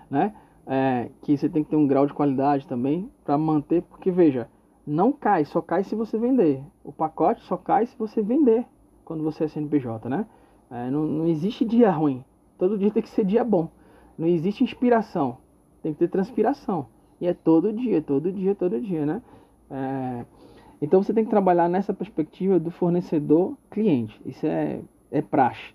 né? 0.10 0.34
É, 0.66 1.10
que 1.22 1.38
você 1.38 1.48
tem 1.48 1.64
que 1.64 1.70
ter 1.70 1.76
um 1.76 1.88
grau 1.88 2.06
de 2.06 2.14
qualidade 2.14 2.68
também 2.68 3.10
para 3.24 3.38
manter, 3.38 3.82
porque 3.84 4.12
veja, 4.12 4.50
não 4.86 5.12
cai, 5.12 5.46
só 5.46 5.62
cai 5.62 5.84
se 5.84 5.96
você 5.96 6.18
vender. 6.18 6.62
O 6.84 6.92
pacote 6.92 7.42
só 7.44 7.56
cai 7.58 7.86
se 7.86 7.98
você 7.98 8.22
vender 8.22 8.66
quando 9.06 9.24
você 9.24 9.46
é 9.46 9.48
CNPJ, 9.48 10.10
né? 10.10 10.26
É, 10.70 10.90
não, 10.90 11.06
não 11.06 11.28
existe 11.28 11.64
dia 11.64 11.90
ruim, 11.90 12.24
todo 12.58 12.78
dia 12.78 12.92
tem 12.92 13.02
que 13.02 13.10
ser 13.10 13.26
dia 13.26 13.44
bom. 13.44 13.70
Não 14.18 14.28
existe 14.28 14.64
inspiração, 14.64 15.38
tem 15.82 15.94
que 15.94 16.00
ter 16.00 16.10
transpiração. 16.10 16.88
E 17.20 17.28
é 17.28 17.34
todo 17.34 17.72
dia, 17.72 18.02
todo 18.02 18.32
dia, 18.32 18.54
todo 18.54 18.80
dia, 18.82 19.06
né? 19.06 19.22
É, 19.70 20.26
então 20.82 21.02
você 21.02 21.14
tem 21.14 21.24
que 21.24 21.30
trabalhar 21.30 21.68
nessa 21.68 21.94
perspectiva 21.94 22.60
do 22.60 22.70
fornecedor 22.70 23.58
cliente. 23.72 24.20
Isso 24.26 24.46
é, 24.46 24.82
é 25.12 25.22
praxe. 25.22 25.74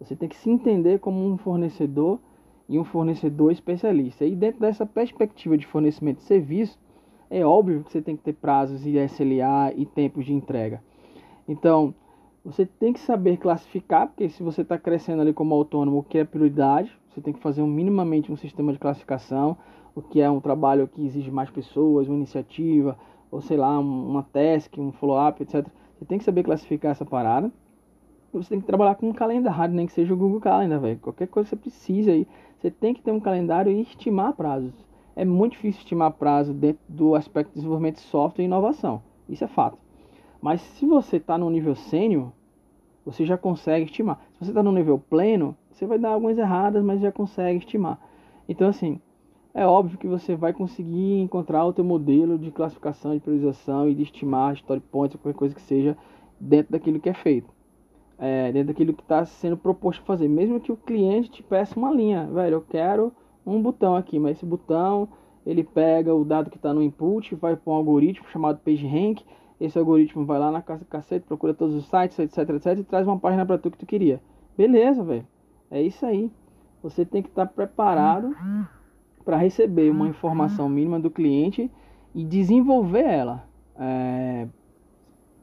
Você 0.00 0.16
tem 0.16 0.28
que 0.28 0.36
se 0.36 0.50
entender 0.50 0.98
como 0.98 1.24
um 1.24 1.38
fornecedor 1.38 2.18
e 2.68 2.78
um 2.78 2.84
fornecedor 2.84 3.52
especialista. 3.52 4.24
E 4.24 4.34
dentro 4.34 4.60
dessa 4.60 4.86
perspectiva 4.86 5.56
de 5.56 5.66
fornecimento 5.66 6.18
de 6.18 6.24
serviço, 6.24 6.78
é 7.30 7.44
óbvio 7.44 7.82
que 7.84 7.92
você 7.92 8.02
tem 8.02 8.16
que 8.16 8.22
ter 8.22 8.34
prazos 8.34 8.86
e 8.86 8.96
SLA 8.98 9.72
e 9.74 9.86
tempos 9.86 10.24
de 10.24 10.32
entrega. 10.32 10.82
Então, 11.48 11.94
você 12.44 12.66
tem 12.66 12.92
que 12.92 13.00
saber 13.00 13.36
classificar, 13.36 14.08
porque 14.08 14.28
se 14.28 14.42
você 14.42 14.62
está 14.62 14.76
crescendo 14.76 15.22
ali 15.22 15.32
como 15.32 15.54
autônomo, 15.54 15.98
o 15.98 16.02
que 16.02 16.18
é 16.18 16.24
prioridade, 16.24 16.96
você 17.08 17.20
tem 17.20 17.32
que 17.32 17.40
fazer 17.40 17.62
um, 17.62 17.66
minimamente 17.66 18.32
um 18.32 18.36
sistema 18.36 18.72
de 18.72 18.78
classificação, 18.78 19.56
o 19.94 20.02
que 20.02 20.20
é 20.20 20.30
um 20.30 20.40
trabalho 20.40 20.88
que 20.88 21.04
exige 21.04 21.30
mais 21.30 21.50
pessoas, 21.50 22.08
uma 22.08 22.16
iniciativa, 22.16 22.98
ou 23.30 23.40
sei 23.40 23.56
lá, 23.56 23.78
uma 23.78 24.22
task, 24.22 24.76
um 24.78 24.92
follow-up, 24.92 25.42
etc. 25.42 25.66
Você 25.98 26.04
tem 26.04 26.18
que 26.18 26.24
saber 26.24 26.42
classificar 26.42 26.90
essa 26.90 27.04
parada. 27.04 27.50
Você 28.32 28.48
tem 28.48 28.60
que 28.60 28.66
trabalhar 28.66 28.94
com 28.94 29.10
um 29.10 29.12
calendário, 29.12 29.74
nem 29.74 29.86
que 29.86 29.92
seja 29.92 30.12
o 30.12 30.16
Google 30.16 30.40
Calendar, 30.40 30.80
velho. 30.80 30.98
Qualquer 30.98 31.28
coisa 31.28 31.48
que 31.48 31.50
você 31.50 31.56
precisa 31.56 32.10
aí, 32.12 32.26
você 32.62 32.70
tem 32.70 32.94
que 32.94 33.02
ter 33.02 33.10
um 33.10 33.18
calendário 33.18 33.72
e 33.72 33.80
estimar 33.80 34.34
prazos. 34.34 34.72
É 35.16 35.24
muito 35.24 35.54
difícil 35.54 35.80
estimar 35.80 36.12
prazo 36.12 36.54
dentro 36.54 36.80
do 36.88 37.16
aspecto 37.16 37.48
de 37.48 37.56
desenvolvimento 37.56 37.96
de 37.96 38.02
software 38.02 38.44
e 38.44 38.46
inovação. 38.46 39.02
Isso 39.28 39.42
é 39.42 39.48
fato. 39.48 39.76
Mas 40.40 40.60
se 40.60 40.86
você 40.86 41.16
está 41.16 41.36
no 41.36 41.50
nível 41.50 41.74
sênior, 41.74 42.30
você 43.04 43.26
já 43.26 43.36
consegue 43.36 43.86
estimar. 43.86 44.24
Se 44.34 44.44
você 44.44 44.50
está 44.52 44.62
no 44.62 44.70
nível 44.70 44.96
pleno, 44.96 45.56
você 45.72 45.86
vai 45.86 45.98
dar 45.98 46.10
algumas 46.10 46.38
erradas, 46.38 46.84
mas 46.84 47.00
já 47.00 47.10
consegue 47.10 47.58
estimar. 47.58 48.00
Então, 48.48 48.68
assim, 48.68 49.00
é 49.52 49.66
óbvio 49.66 49.98
que 49.98 50.06
você 50.06 50.36
vai 50.36 50.52
conseguir 50.52 51.18
encontrar 51.18 51.64
o 51.64 51.72
teu 51.72 51.84
modelo 51.84 52.38
de 52.38 52.52
classificação, 52.52 53.12
de 53.12 53.20
priorização 53.20 53.88
e 53.88 53.94
de 53.96 54.04
estimar 54.04 54.54
story 54.54 54.80
points, 54.80 55.20
qualquer 55.20 55.36
coisa 55.36 55.54
que 55.54 55.62
seja, 55.62 55.98
dentro 56.38 56.70
daquilo 56.70 57.00
que 57.00 57.08
é 57.08 57.14
feito. 57.14 57.52
É, 58.24 58.52
dentro 58.52 58.68
daquilo 58.68 58.94
que 58.94 59.02
está 59.02 59.24
sendo 59.24 59.56
proposto 59.56 60.04
fazer. 60.04 60.28
Mesmo 60.28 60.60
que 60.60 60.70
o 60.70 60.76
cliente 60.76 61.28
te 61.28 61.42
peça 61.42 61.76
uma 61.76 61.90
linha, 61.90 62.24
velho, 62.26 62.54
eu 62.54 62.60
quero 62.60 63.12
um 63.44 63.60
botão 63.60 63.96
aqui, 63.96 64.16
mas 64.16 64.36
esse 64.36 64.46
botão 64.46 65.08
ele 65.44 65.64
pega 65.64 66.14
o 66.14 66.24
dado 66.24 66.48
que 66.48 66.56
está 66.56 66.72
no 66.72 66.80
input, 66.80 67.34
vai 67.34 67.56
para 67.56 67.72
um 67.72 67.74
algoritmo 67.74 68.28
chamado 68.28 68.60
PageRank. 68.60 69.24
Esse 69.60 69.76
algoritmo 69.76 70.24
vai 70.24 70.38
lá 70.38 70.52
na 70.52 70.62
cacete, 70.62 71.26
procura 71.26 71.52
todos 71.52 71.74
os 71.74 71.86
sites, 71.86 72.16
etc, 72.18 72.48
etc, 72.50 72.78
e 72.78 72.84
traz 72.84 73.08
uma 73.08 73.18
página 73.18 73.44
para 73.44 73.58
tu 73.58 73.70
que 73.72 73.78
tu 73.78 73.86
queria. 73.86 74.20
Beleza, 74.56 75.02
velho. 75.02 75.26
É 75.68 75.82
isso 75.82 76.06
aí. 76.06 76.30
Você 76.80 77.04
tem 77.04 77.22
que 77.22 77.28
estar 77.28 77.46
tá 77.46 77.52
preparado 77.52 78.36
para 79.24 79.36
receber 79.36 79.90
uma 79.90 80.08
informação 80.08 80.68
mínima 80.68 81.00
do 81.00 81.10
cliente 81.10 81.68
e 82.14 82.24
desenvolver 82.24 83.04
ela 83.04 83.44
é, 83.76 84.46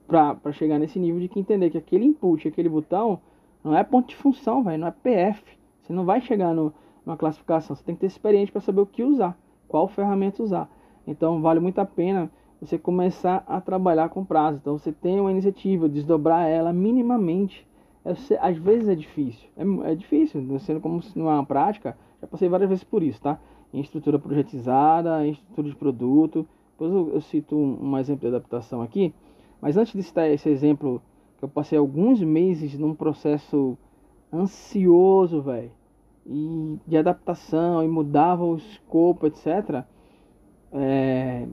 para 0.10 0.52
chegar 0.52 0.78
nesse 0.78 1.00
nível 1.00 1.22
de 1.22 1.30
que 1.30 1.40
entender 1.40 1.70
que 1.70 1.78
aquele 1.78 2.06
input, 2.06 2.48
aquele 2.48 2.68
botão, 2.68 3.22
não 3.64 3.78
é 3.78 3.84
ponto 3.84 4.10
de 4.10 4.16
função, 4.16 4.64
véio, 4.64 4.80
não 4.80 4.88
é 4.88 4.92
PF. 4.92 5.42
Você 5.82 5.94
não 5.94 6.04
vai 6.04 6.20
chegar 6.20 6.54
no, 6.54 6.74
numa 7.06 7.16
classificação, 7.16 7.76
você 7.76 7.84
tem 7.84 7.96
que 7.96 8.02
ter 8.02 8.08
experiência 8.08 8.52
para 8.52 8.62
saber 8.62 8.82
o 8.82 8.86
que 8.86 9.04
usar, 9.04 9.38
qual 9.68 9.88
ferramenta 9.88 10.44
usar. 10.44 10.70
Então 11.08 11.42
vale 11.42 11.60
muito 11.60 11.80
a 11.80 11.86
pena 11.86 12.30
você 12.60 12.78
começar 12.78 13.44
a 13.48 13.62
trabalhar 13.62 14.10
com 14.10 14.26
prazo. 14.26 14.58
Então 14.62 14.78
você 14.78 14.92
tem 14.92 15.20
uma 15.20 15.32
iniciativa, 15.32 15.88
desdobrar 15.88 16.48
ela 16.50 16.74
minimamente. 16.74 17.66
É, 18.04 18.12
às 18.40 18.58
vezes 18.58 18.90
é 18.90 18.96
difícil, 18.96 19.48
é, 19.56 19.92
é 19.92 19.96
difícil, 19.96 20.60
sendo 20.60 20.80
como 20.80 21.02
se 21.02 21.18
não 21.18 21.30
é 21.30 21.34
uma 21.34 21.46
prática, 21.46 21.98
já 22.22 22.28
passei 22.28 22.50
várias 22.50 22.70
vezes 22.70 22.84
por 22.84 23.04
isso, 23.04 23.22
tá? 23.22 23.40
em 23.74 23.82
estrutura 23.82 24.18
projetizada, 24.18 25.26
em 25.26 25.32
estrutura 25.32 25.70
de 25.70 25.76
produto. 25.76 26.48
Depois 26.72 26.92
eu, 26.92 27.14
eu 27.14 27.22
cito 27.22 27.56
um, 27.56 27.92
um, 27.92 27.98
exemplo 27.98 28.22
de 28.22 28.36
adaptação 28.36 28.82
aqui. 28.82 29.14
Mas 29.62 29.78
antes 29.78 29.94
de 29.94 30.04
citar 30.04 30.30
esse 30.30 30.50
exemplo, 30.50 31.02
que 31.38 31.44
eu 31.46 31.50
passei 31.50 31.78
alguns 31.78 32.22
meses 32.22 32.78
num 32.78 32.94
processo 32.94 33.78
ansioso, 34.32 35.42
velho, 35.42 35.72
e 36.26 36.78
de 36.88 36.98
adaptação, 36.98 37.84
e 37.84 37.88
mudava 37.88 38.44
o 38.44 38.56
escopo, 38.56 39.28
etc. 39.28 39.84
É, 40.72 41.48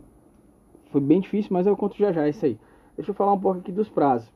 foi 0.91 1.01
bem 1.01 1.21
difícil, 1.21 1.51
mas 1.53 1.67
eu 1.67 1.77
conto 1.77 1.97
já 1.97 2.13
já 2.13 2.29
isso 2.29 2.45
aí. 2.45 2.59
Deixa 2.97 3.11
eu 3.11 3.15
falar 3.15 3.33
um 3.33 3.41
pouco 3.41 3.61
aqui 3.61 3.73
dos 3.73 3.89
prazos 3.89 4.31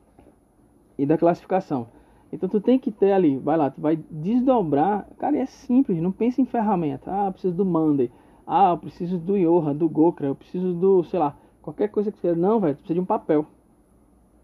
e 0.97 1.05
da 1.05 1.17
classificação. 1.17 1.87
Então 2.31 2.47
tu 2.47 2.61
tem 2.61 2.79
que 2.79 2.91
ter 2.91 3.11
ali, 3.11 3.37
vai 3.37 3.57
lá, 3.57 3.69
tu 3.69 3.81
vai 3.81 3.97
desdobrar. 4.09 5.07
Cara, 5.17 5.37
é 5.37 5.45
simples, 5.45 6.01
não 6.01 6.11
pensa 6.11 6.41
em 6.41 6.45
ferramenta. 6.45 7.11
Ah, 7.11 7.27
eu 7.27 7.31
preciso 7.31 7.55
do 7.55 7.65
Monday. 7.65 8.11
Ah, 8.45 8.71
eu 8.71 8.77
preciso 8.77 9.17
do 9.17 9.35
Yoha, 9.35 9.73
do 9.73 9.89
Gokra, 9.89 10.27
eu 10.27 10.35
preciso 10.35 10.73
do, 10.73 11.03
sei 11.03 11.19
lá, 11.19 11.35
qualquer 11.61 11.89
coisa 11.89 12.11
que 12.11 12.19
seja. 12.19 12.35
Não, 12.35 12.59
velho, 12.59 12.75
tu 12.75 12.79
precisa 12.79 12.93
de 12.95 12.99
um 12.99 13.05
papel. 13.05 13.45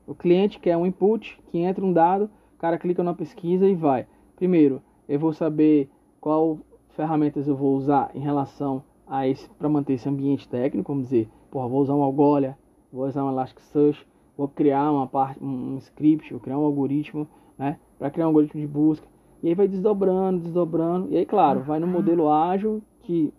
O 0.08 0.16
cliente 0.16 0.60
quer 0.60 0.76
um 0.78 0.86
input, 0.86 1.40
que 1.52 1.60
entra 1.60 1.86
um 1.86 1.94
dado, 1.94 2.30
o 2.56 2.58
cara 2.58 2.78
clica 2.78 3.04
na 3.04 3.14
pesquisa 3.14 3.68
e 3.68 3.76
vai. 3.76 4.08
Primeiro, 4.36 4.82
eu 5.08 5.20
vou 5.20 5.34
saber 5.34 5.90
qual 6.20 6.60
ferramentas 6.96 7.48
eu 7.48 7.56
vou 7.56 7.76
usar 7.76 8.10
em 8.16 8.20
relação 8.20 8.82
a 9.06 9.28
esse 9.28 9.48
para 9.50 9.70
manter 9.70 9.94
esse 9.94 10.10
ambiente 10.10 10.50
técnico, 10.50 10.92
vamos 10.92 11.10
dizer, 11.10 11.30
porra, 11.52 11.68
vou 11.68 11.82
usar 11.82 11.94
um 11.94 12.02
Algolia, 12.02 12.58
vou 12.92 13.06
usar 13.06 13.24
um 13.24 13.30
Elasticsearch, 13.30 14.08
vou 14.36 14.48
criar 14.48 14.92
uma 14.92 15.06
parte, 15.06 15.44
um 15.44 15.78
script, 15.78 16.32
vou 16.32 16.40
criar 16.40 16.58
um 16.58 16.66
algoritmo 16.66 17.28
né? 17.58 17.80
Para 17.98 18.12
criar 18.12 18.26
um 18.26 18.30
algoritmo 18.30 18.62
de 18.62 18.68
busca. 18.68 19.08
E 19.42 19.50
aí 19.50 19.56
vai 19.56 19.68
desdobrando, 19.68 20.44
desdobrando. 20.44 21.10
E 21.12 21.18
aí, 21.18 21.26
claro, 21.26 21.62
vai 21.62 21.80
no 21.80 21.88
modelo 21.88 22.30
ágil, 22.30 22.82
que 23.02 23.34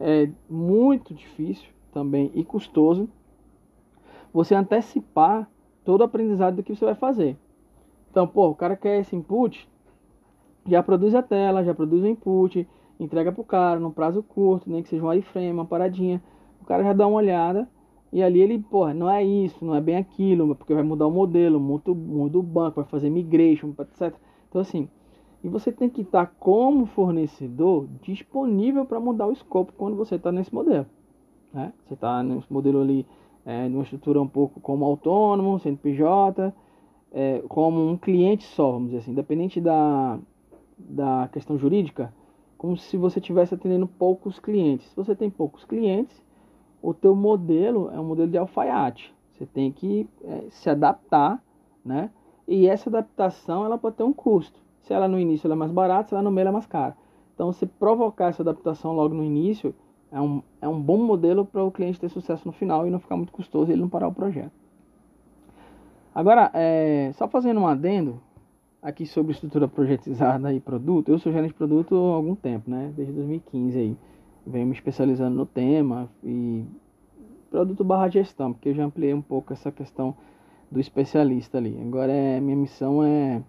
é 0.00 0.28
muito 0.48 1.14
difícil 1.14 1.68
também 1.92 2.30
e 2.34 2.44
custoso. 2.44 3.08
Você 4.32 4.54
antecipar 4.54 5.48
todo 5.84 6.00
o 6.00 6.04
aprendizado 6.04 6.56
do 6.56 6.62
que 6.62 6.74
você 6.74 6.84
vai 6.84 6.94
fazer. 6.94 7.36
Então, 8.10 8.26
pô, 8.26 8.48
o 8.48 8.54
cara 8.54 8.76
quer 8.76 9.00
esse 9.00 9.14
input, 9.14 9.68
já 10.66 10.82
produz 10.82 11.14
a 11.14 11.22
tela, 11.22 11.64
já 11.64 11.74
produz 11.74 12.02
o 12.02 12.06
input, 12.06 12.66
entrega 12.98 13.32
pro 13.32 13.44
cara 13.44 13.78
num 13.78 13.90
prazo 13.90 14.22
curto, 14.22 14.70
nem 14.70 14.82
que 14.82 14.88
seja 14.88 15.04
um 15.04 15.12
iframe, 15.12 15.52
uma 15.52 15.64
paradinha. 15.64 16.22
O 16.60 16.64
cara 16.64 16.82
já 16.82 16.92
dá 16.92 17.06
uma 17.06 17.16
olhada 17.16 17.68
e 18.12 18.22
ali 18.22 18.40
ele, 18.40 18.58
porra, 18.58 18.94
não 18.94 19.10
é 19.10 19.22
isso, 19.22 19.64
não 19.64 19.74
é 19.74 19.80
bem 19.80 19.96
aquilo, 19.96 20.54
porque 20.54 20.72
vai 20.72 20.82
mudar 20.82 21.06
o 21.06 21.10
modelo, 21.10 21.58
muda, 21.58 21.92
muda 21.92 22.38
o 22.38 22.42
banco, 22.42 22.80
vai 22.80 22.84
fazer 22.84 23.10
migration, 23.10 23.74
etc. 23.78 24.14
Então 24.48 24.60
assim, 24.60 24.88
e 25.42 25.48
você 25.48 25.70
tem 25.70 25.90
que 25.90 26.02
estar 26.02 26.26
como 26.38 26.86
fornecedor 26.86 27.86
disponível 28.00 28.86
para 28.86 29.00
mudar 29.00 29.26
o 29.26 29.32
escopo 29.32 29.72
quando 29.76 29.96
você 29.96 30.14
está 30.14 30.30
nesse 30.32 30.54
modelo. 30.54 30.86
Né? 31.52 31.72
Você 31.84 31.94
está 31.94 32.22
nesse 32.22 32.50
modelo 32.50 32.80
ali, 32.80 33.04
é, 33.44 33.68
numa 33.68 33.82
estrutura 33.82 34.20
um 34.20 34.28
pouco 34.28 34.60
como 34.60 34.84
autônomo, 34.84 35.58
CNPJ, 35.58 36.52
é, 37.12 37.42
como 37.48 37.88
um 37.88 37.96
cliente 37.96 38.44
só, 38.44 38.72
vamos 38.72 38.88
dizer 38.88 38.98
assim, 38.98 39.12
independente 39.12 39.60
da, 39.60 40.18
da 40.78 41.28
questão 41.32 41.56
jurídica, 41.56 42.12
como 42.58 42.76
se 42.76 42.96
você 42.96 43.18
estivesse 43.18 43.54
atendendo 43.54 43.86
poucos 43.86 44.38
clientes. 44.38 44.88
Se 44.88 44.96
você 44.96 45.14
tem 45.14 45.30
poucos 45.30 45.64
clientes, 45.64 46.22
o 46.82 46.92
teu 46.92 47.14
modelo 47.14 47.90
é 47.90 48.00
um 48.00 48.04
modelo 48.04 48.30
de 48.30 48.38
alfaiate. 48.38 49.14
Você 49.32 49.46
tem 49.46 49.70
que 49.70 50.08
é, 50.22 50.46
se 50.50 50.70
adaptar, 50.70 51.42
né? 51.84 52.10
E 52.46 52.66
essa 52.66 52.88
adaptação 52.88 53.64
ela 53.64 53.78
pode 53.78 53.96
ter 53.96 54.02
um 54.02 54.12
custo. 54.12 54.60
Se 54.82 54.92
ela 54.92 55.08
no 55.08 55.18
início 55.18 55.46
ela 55.46 55.54
é 55.54 55.58
mais 55.58 55.72
barata, 55.72 56.08
se 56.08 56.14
ela 56.14 56.22
no 56.22 56.30
meio 56.30 56.42
ela 56.42 56.50
é 56.50 56.52
mais 56.52 56.66
cara. 56.66 56.96
Então, 57.34 57.52
se 57.52 57.66
provocar 57.66 58.28
essa 58.28 58.42
adaptação 58.42 58.94
logo 58.94 59.14
no 59.14 59.24
início, 59.24 59.74
é 60.14 60.20
um, 60.20 60.40
é 60.62 60.68
um 60.68 60.80
bom 60.80 60.96
modelo 60.96 61.44
para 61.44 61.64
o 61.64 61.72
cliente 61.72 61.98
ter 61.98 62.08
sucesso 62.08 62.46
no 62.46 62.52
final 62.52 62.86
e 62.86 62.90
não 62.90 63.00
ficar 63.00 63.16
muito 63.16 63.32
custoso 63.32 63.68
e 63.68 63.74
ele 63.74 63.80
não 63.80 63.88
parar 63.88 64.06
o 64.06 64.14
projeto. 64.14 64.52
Agora, 66.14 66.52
é, 66.54 67.10
só 67.14 67.26
fazendo 67.26 67.58
um 67.58 67.66
adendo 67.66 68.20
aqui 68.80 69.06
sobre 69.06 69.32
estrutura 69.32 69.66
projetizada 69.66 70.52
e 70.54 70.60
produto, 70.60 71.10
eu 71.10 71.18
sou 71.18 71.32
gerente 71.32 71.48
de 71.48 71.54
produto 71.54 71.96
há 71.96 72.14
algum 72.14 72.36
tempo, 72.36 72.70
né? 72.70 72.92
Desde 72.94 73.12
2015 73.12 73.76
aí 73.76 73.96
venho 74.46 74.66
me 74.68 74.74
especializando 74.74 75.34
no 75.34 75.44
tema 75.44 76.08
e 76.22 76.64
produto 77.50 77.82
barra 77.82 78.08
gestão, 78.08 78.52
porque 78.52 78.68
eu 78.68 78.74
já 78.74 78.84
ampliei 78.84 79.12
um 79.12 79.22
pouco 79.22 79.52
essa 79.52 79.72
questão 79.72 80.14
do 80.70 80.78
especialista 80.78 81.58
ali. 81.58 81.76
Agora 81.82 82.12
é 82.12 82.38
minha 82.38 82.56
missão 82.56 83.02
é, 83.02 83.42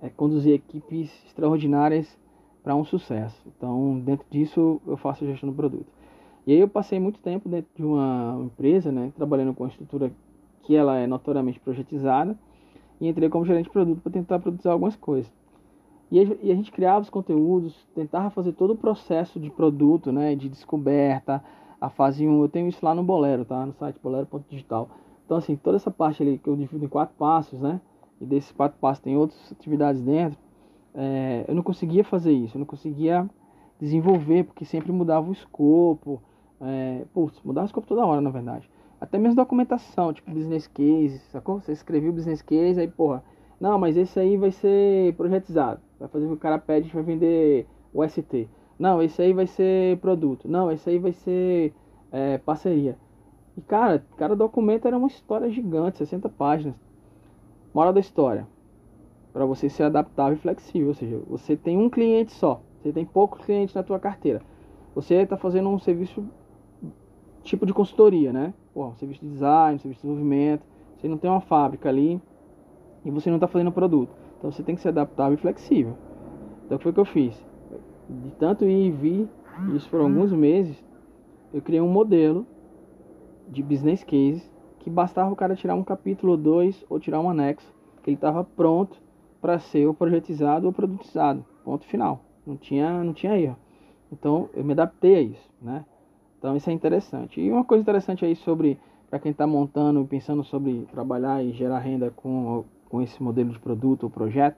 é 0.00 0.08
conduzir 0.08 0.54
equipes 0.54 1.10
extraordinárias 1.26 2.16
para 2.66 2.74
um 2.74 2.84
sucesso. 2.84 3.40
Então, 3.46 4.00
dentro 4.00 4.26
disso, 4.28 4.82
eu 4.88 4.96
faço 4.96 5.22
a 5.22 5.26
gestão 5.28 5.48
do 5.48 5.54
produto. 5.54 5.86
E 6.44 6.52
aí 6.52 6.58
eu 6.58 6.66
passei 6.66 6.98
muito 6.98 7.20
tempo 7.20 7.48
dentro 7.48 7.70
de 7.76 7.84
uma 7.84 8.42
empresa, 8.44 8.90
né, 8.90 9.12
trabalhando 9.14 9.54
com 9.54 9.62
uma 9.62 9.70
estrutura 9.70 10.10
que 10.64 10.74
ela 10.74 10.96
é 10.96 11.06
notoriamente 11.06 11.60
projetizada, 11.60 12.36
e 13.00 13.06
entrei 13.06 13.28
como 13.28 13.46
gerente 13.46 13.66
de 13.66 13.70
produto 13.70 14.00
para 14.00 14.10
tentar 14.10 14.40
produzir 14.40 14.66
algumas 14.66 14.96
coisas. 14.96 15.32
E 16.10 16.18
a 16.20 16.54
gente 16.56 16.72
criava 16.72 17.02
os 17.02 17.10
conteúdos, 17.10 17.86
tentava 17.94 18.30
fazer 18.30 18.50
todo 18.50 18.72
o 18.72 18.76
processo 18.76 19.38
de 19.38 19.48
produto, 19.48 20.10
né, 20.10 20.34
de 20.34 20.48
descoberta, 20.48 21.44
a 21.80 21.88
fase 21.88 22.26
1, 22.26 22.42
eu 22.42 22.48
tenho 22.48 22.66
isso 22.66 22.84
lá 22.84 22.96
no 22.96 23.04
Bolero, 23.04 23.44
tá? 23.44 23.64
No 23.64 23.74
site 23.74 24.00
bolero.digital. 24.02 24.88
Então, 25.24 25.36
assim, 25.36 25.54
toda 25.54 25.76
essa 25.76 25.90
parte 25.92 26.20
ali 26.20 26.36
que 26.36 26.48
eu 26.48 26.56
divido 26.56 26.84
em 26.84 26.88
quatro 26.88 27.14
passos, 27.16 27.60
né? 27.60 27.80
E 28.20 28.26
desses 28.26 28.50
quatro 28.50 28.76
passos 28.80 29.04
tem 29.04 29.16
outras 29.16 29.52
atividades 29.52 30.02
dentro. 30.02 30.36
É, 30.96 31.44
eu 31.46 31.54
não 31.54 31.62
conseguia 31.62 32.02
fazer 32.02 32.32
isso, 32.32 32.56
eu 32.56 32.60
não 32.60 32.66
conseguia 32.66 33.28
desenvolver, 33.78 34.44
porque 34.44 34.64
sempre 34.64 34.90
mudava 34.90 35.28
o 35.28 35.32
escopo. 35.32 36.22
É, 36.58 37.04
putz, 37.12 37.38
mudava 37.44 37.66
o 37.66 37.68
escopo 37.68 37.86
toda 37.86 38.06
hora, 38.06 38.20
na 38.20 38.30
verdade. 38.30 38.68
Até 38.98 39.18
mesmo 39.18 39.36
documentação, 39.36 40.12
tipo 40.12 40.30
business 40.30 40.66
case, 40.66 41.18
sacou? 41.30 41.60
Você 41.60 41.72
escreveu 41.72 42.10
o 42.10 42.14
business 42.14 42.40
case, 42.40 42.80
aí, 42.80 42.88
porra, 42.88 43.22
não, 43.60 43.78
mas 43.78 43.94
esse 43.96 44.18
aí 44.18 44.38
vai 44.38 44.50
ser 44.50 45.14
projetizado. 45.16 45.80
Vai 46.00 46.08
fazer 46.08 46.24
o 46.24 46.28
que 46.28 46.34
o 46.34 46.38
cara 46.38 46.58
pede, 46.58 46.80
a 46.80 46.84
gente 46.84 46.94
vai 46.94 47.02
vender 47.02 47.66
o 47.92 48.02
ST. 48.06 48.48
Não, 48.78 49.02
esse 49.02 49.20
aí 49.20 49.34
vai 49.34 49.46
ser 49.46 49.98
produto. 49.98 50.48
Não, 50.48 50.72
esse 50.72 50.88
aí 50.88 50.98
vai 50.98 51.12
ser 51.12 51.74
é, 52.10 52.38
parceria. 52.38 52.96
E 53.56 53.60
cara, 53.60 54.04
cada 54.16 54.34
documento 54.34 54.86
era 54.86 54.96
uma 54.96 55.08
história 55.08 55.50
gigante, 55.50 55.98
60 55.98 56.28
páginas. 56.30 56.74
Moral 57.74 57.92
da 57.92 58.00
história. 58.00 58.46
Para 59.36 59.44
você 59.44 59.68
ser 59.68 59.82
adaptável 59.82 60.32
e 60.32 60.40
flexível, 60.40 60.88
ou 60.88 60.94
seja, 60.94 61.20
você 61.28 61.54
tem 61.54 61.76
um 61.76 61.90
cliente 61.90 62.32
só, 62.32 62.62
você 62.80 62.90
tem 62.90 63.04
poucos 63.04 63.44
clientes 63.44 63.74
na 63.74 63.82
tua 63.82 64.00
carteira. 64.00 64.40
Você 64.94 65.16
está 65.16 65.36
fazendo 65.36 65.68
um 65.68 65.78
serviço 65.78 66.24
tipo 67.42 67.66
de 67.66 67.74
consultoria, 67.74 68.32
né? 68.32 68.54
Pô, 68.72 68.86
um 68.86 68.94
serviço 68.94 69.20
de 69.20 69.30
design, 69.30 69.76
um 69.76 69.78
serviço 69.78 70.00
de 70.00 70.06
desenvolvimento. 70.08 70.62
Você 70.96 71.06
não 71.06 71.18
tem 71.18 71.30
uma 71.30 71.42
fábrica 71.42 71.86
ali 71.86 72.18
e 73.04 73.10
você 73.10 73.28
não 73.28 73.36
está 73.36 73.46
fazendo 73.46 73.70
produto. 73.70 74.16
Então 74.38 74.50
você 74.50 74.62
tem 74.62 74.74
que 74.74 74.80
ser 74.80 74.88
adaptável 74.88 75.34
e 75.34 75.36
flexível. 75.36 75.98
Então 76.64 76.78
foi 76.78 76.90
o 76.90 76.94
que 76.94 77.00
eu 77.00 77.04
fiz. 77.04 77.38
De 78.08 78.30
tanto 78.38 78.64
ir 78.64 78.86
e 78.86 78.90
vir, 78.90 79.28
isso 79.74 79.86
foram 79.90 80.06
alguns 80.06 80.32
meses, 80.32 80.82
eu 81.52 81.60
criei 81.60 81.82
um 81.82 81.90
modelo 81.90 82.46
de 83.50 83.62
business 83.62 84.02
case 84.02 84.50
que 84.78 84.88
bastava 84.88 85.30
o 85.30 85.36
cara 85.36 85.54
tirar 85.54 85.74
um 85.74 85.84
capítulo 85.84 86.32
ou 86.32 86.38
dois 86.38 86.86
ou 86.88 86.98
tirar 86.98 87.20
um 87.20 87.28
anexo, 87.28 87.70
que 88.02 88.08
ele 88.08 88.16
estava 88.16 88.42
pronto 88.42 89.04
para 89.40 89.58
ser 89.58 89.86
ou 89.86 89.94
projetizado 89.94 90.66
ou 90.66 90.72
produtizado. 90.72 91.44
Ponto 91.64 91.84
final. 91.86 92.20
Não 92.46 92.56
tinha, 92.56 93.02
não 93.02 93.12
tinha 93.12 93.38
erro. 93.38 93.56
Então 94.12 94.48
eu 94.54 94.64
me 94.64 94.72
adaptei 94.72 95.16
a 95.16 95.20
isso, 95.20 95.50
né? 95.60 95.84
Então 96.38 96.56
isso 96.56 96.70
é 96.70 96.72
interessante. 96.72 97.40
E 97.40 97.50
uma 97.50 97.64
coisa 97.64 97.82
interessante 97.82 98.24
aí 98.24 98.36
sobre 98.36 98.78
para 99.08 99.18
quem 99.18 99.32
está 99.32 99.46
montando 99.46 100.02
e 100.02 100.06
pensando 100.06 100.42
sobre 100.44 100.86
trabalhar 100.92 101.42
e 101.42 101.52
gerar 101.52 101.78
renda 101.78 102.10
com, 102.10 102.64
com 102.88 103.00
esse 103.00 103.22
modelo 103.22 103.50
de 103.50 103.58
produto 103.58 104.04
ou 104.04 104.10
projeto, 104.10 104.56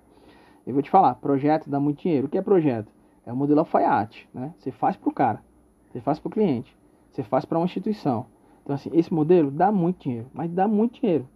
eu 0.66 0.72
vou 0.72 0.82
te 0.82 0.90
falar, 0.90 1.14
projeto 1.16 1.68
dá 1.68 1.78
muito 1.78 2.02
dinheiro. 2.02 2.26
O 2.26 2.30
que 2.30 2.38
é 2.38 2.42
projeto? 2.42 2.90
É 3.24 3.32
o 3.32 3.36
modelo 3.36 3.60
alfaiate, 3.60 4.28
né? 4.32 4.54
Você 4.58 4.70
faz 4.70 4.96
para 4.96 5.08
o 5.08 5.12
cara, 5.12 5.42
você 5.90 6.00
faz 6.00 6.18
para 6.18 6.28
o 6.28 6.30
cliente, 6.30 6.74
você 7.10 7.22
faz 7.22 7.44
para 7.44 7.58
uma 7.58 7.64
instituição. 7.64 8.26
Então, 8.62 8.74
assim, 8.74 8.90
esse 8.92 9.12
modelo 9.12 9.50
dá 9.50 9.72
muito 9.72 10.02
dinheiro, 10.02 10.26
mas 10.32 10.50
dá 10.50 10.68
muito 10.68 11.00
dinheiro. 11.00 11.26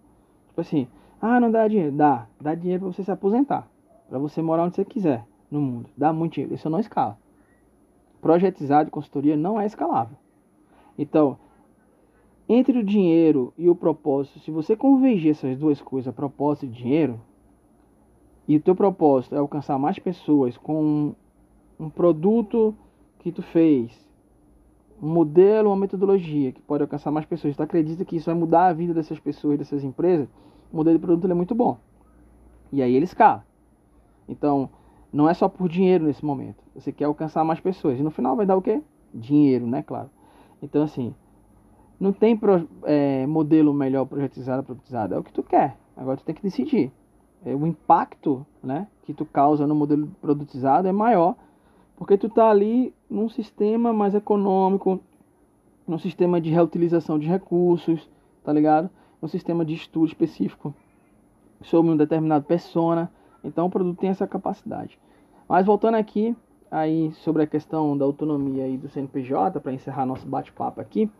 Tipo 0.48 0.60
assim, 0.60 0.86
ah, 1.22 1.38
não 1.38 1.52
dá 1.52 1.68
dinheiro. 1.68 1.92
Dá. 1.92 2.26
Dá 2.40 2.52
dinheiro 2.52 2.82
para 2.82 2.92
você 2.92 3.04
se 3.04 3.10
aposentar. 3.12 3.68
Para 4.08 4.18
você 4.18 4.42
morar 4.42 4.64
onde 4.64 4.74
você 4.74 4.84
quiser 4.84 5.24
no 5.48 5.60
mundo. 5.60 5.88
Dá 5.96 6.12
muito 6.12 6.32
dinheiro. 6.32 6.52
Isso 6.52 6.68
não 6.68 6.80
escala. 6.80 7.16
Projetizado 8.20 8.86
de 8.86 8.90
consultoria 8.90 9.36
não 9.36 9.60
é 9.60 9.64
escalável. 9.64 10.16
Então, 10.98 11.38
entre 12.48 12.76
o 12.76 12.84
dinheiro 12.84 13.54
e 13.56 13.70
o 13.70 13.74
propósito, 13.74 14.40
se 14.40 14.50
você 14.50 14.74
convergir 14.74 15.30
essas 15.30 15.56
duas 15.56 15.80
coisas, 15.80 16.12
propósito 16.12 16.66
e 16.66 16.68
dinheiro, 16.68 17.20
e 18.48 18.56
o 18.56 18.60
teu 18.60 18.74
propósito 18.74 19.36
é 19.36 19.38
alcançar 19.38 19.78
mais 19.78 20.00
pessoas 20.00 20.58
com 20.58 21.14
um 21.78 21.88
produto 21.88 22.74
que 23.20 23.30
tu 23.30 23.42
fez, 23.42 23.92
um 25.00 25.08
modelo, 25.08 25.70
uma 25.70 25.76
metodologia 25.76 26.50
que 26.50 26.60
pode 26.60 26.82
alcançar 26.82 27.12
mais 27.12 27.26
pessoas, 27.26 27.56
tu 27.56 27.62
acredita 27.62 28.04
que 28.04 28.16
isso 28.16 28.26
vai 28.26 28.34
mudar 28.34 28.66
a 28.66 28.72
vida 28.72 28.92
dessas 28.92 29.20
pessoas, 29.20 29.58
dessas 29.58 29.84
empresas, 29.84 30.28
o 30.72 30.76
modelo 30.76 30.98
de 30.98 31.04
produto 31.04 31.30
é 31.30 31.34
muito 31.34 31.54
bom. 31.54 31.78
E 32.72 32.82
aí 32.82 32.94
ele 32.94 33.04
escala. 33.04 33.44
Então, 34.28 34.70
não 35.12 35.28
é 35.28 35.34
só 35.34 35.48
por 35.48 35.68
dinheiro 35.68 36.04
nesse 36.04 36.24
momento. 36.24 36.62
Você 36.74 36.90
quer 36.90 37.04
alcançar 37.04 37.44
mais 37.44 37.60
pessoas. 37.60 37.98
E 37.98 38.02
no 38.02 38.10
final 38.10 38.34
vai 38.34 38.46
dar 38.46 38.56
o 38.56 38.62
quê? 38.62 38.82
Dinheiro, 39.12 39.66
né? 39.66 39.82
Claro. 39.82 40.08
Então, 40.62 40.82
assim, 40.82 41.14
não 42.00 42.12
tem 42.12 42.36
pro, 42.36 42.68
é, 42.84 43.26
modelo 43.26 43.74
melhor 43.74 44.06
projetizado, 44.06 44.62
produtizado. 44.62 45.14
É 45.14 45.18
o 45.18 45.22
que 45.22 45.32
tu 45.32 45.42
quer. 45.42 45.76
Agora 45.96 46.16
tu 46.16 46.24
tem 46.24 46.34
que 46.34 46.42
decidir. 46.42 46.90
É, 47.44 47.54
o 47.54 47.66
impacto 47.66 48.46
né, 48.62 48.86
que 49.02 49.12
tu 49.12 49.26
causa 49.26 49.66
no 49.66 49.74
modelo 49.74 50.08
produtizado 50.20 50.88
é 50.88 50.92
maior 50.92 51.36
porque 52.02 52.18
tu 52.18 52.28
tá 52.28 52.50
ali 52.50 52.92
num 53.08 53.28
sistema 53.28 53.92
mais 53.92 54.12
econômico, 54.12 54.98
num 55.86 55.98
sistema 55.98 56.40
de 56.40 56.50
reutilização 56.50 57.16
de 57.16 57.28
recursos, 57.28 58.10
tá 58.42 58.52
ligado? 58.52 58.90
Um 59.22 59.28
sistema 59.28 59.64
de 59.64 59.74
estudo 59.74 60.06
específico 60.06 60.74
sobre 61.62 61.92
um 61.92 61.96
determinado 61.96 62.44
persona. 62.44 63.10
Então 63.44 63.66
o 63.66 63.70
produto 63.70 63.98
tem 63.98 64.10
essa 64.10 64.26
capacidade. 64.26 64.98
Mas 65.48 65.64
voltando 65.64 65.94
aqui 65.94 66.36
aí 66.70 67.12
sobre 67.12 67.42
a 67.42 67.46
questão 67.46 67.96
da 67.96 68.04
autonomia 68.04 68.66
e 68.66 68.76
do 68.76 68.88
CNPJ, 68.88 69.60
para 69.60 69.72
encerrar 69.72 70.06
nosso 70.06 70.26
bate-papo 70.26 70.80
aqui, 70.80 71.10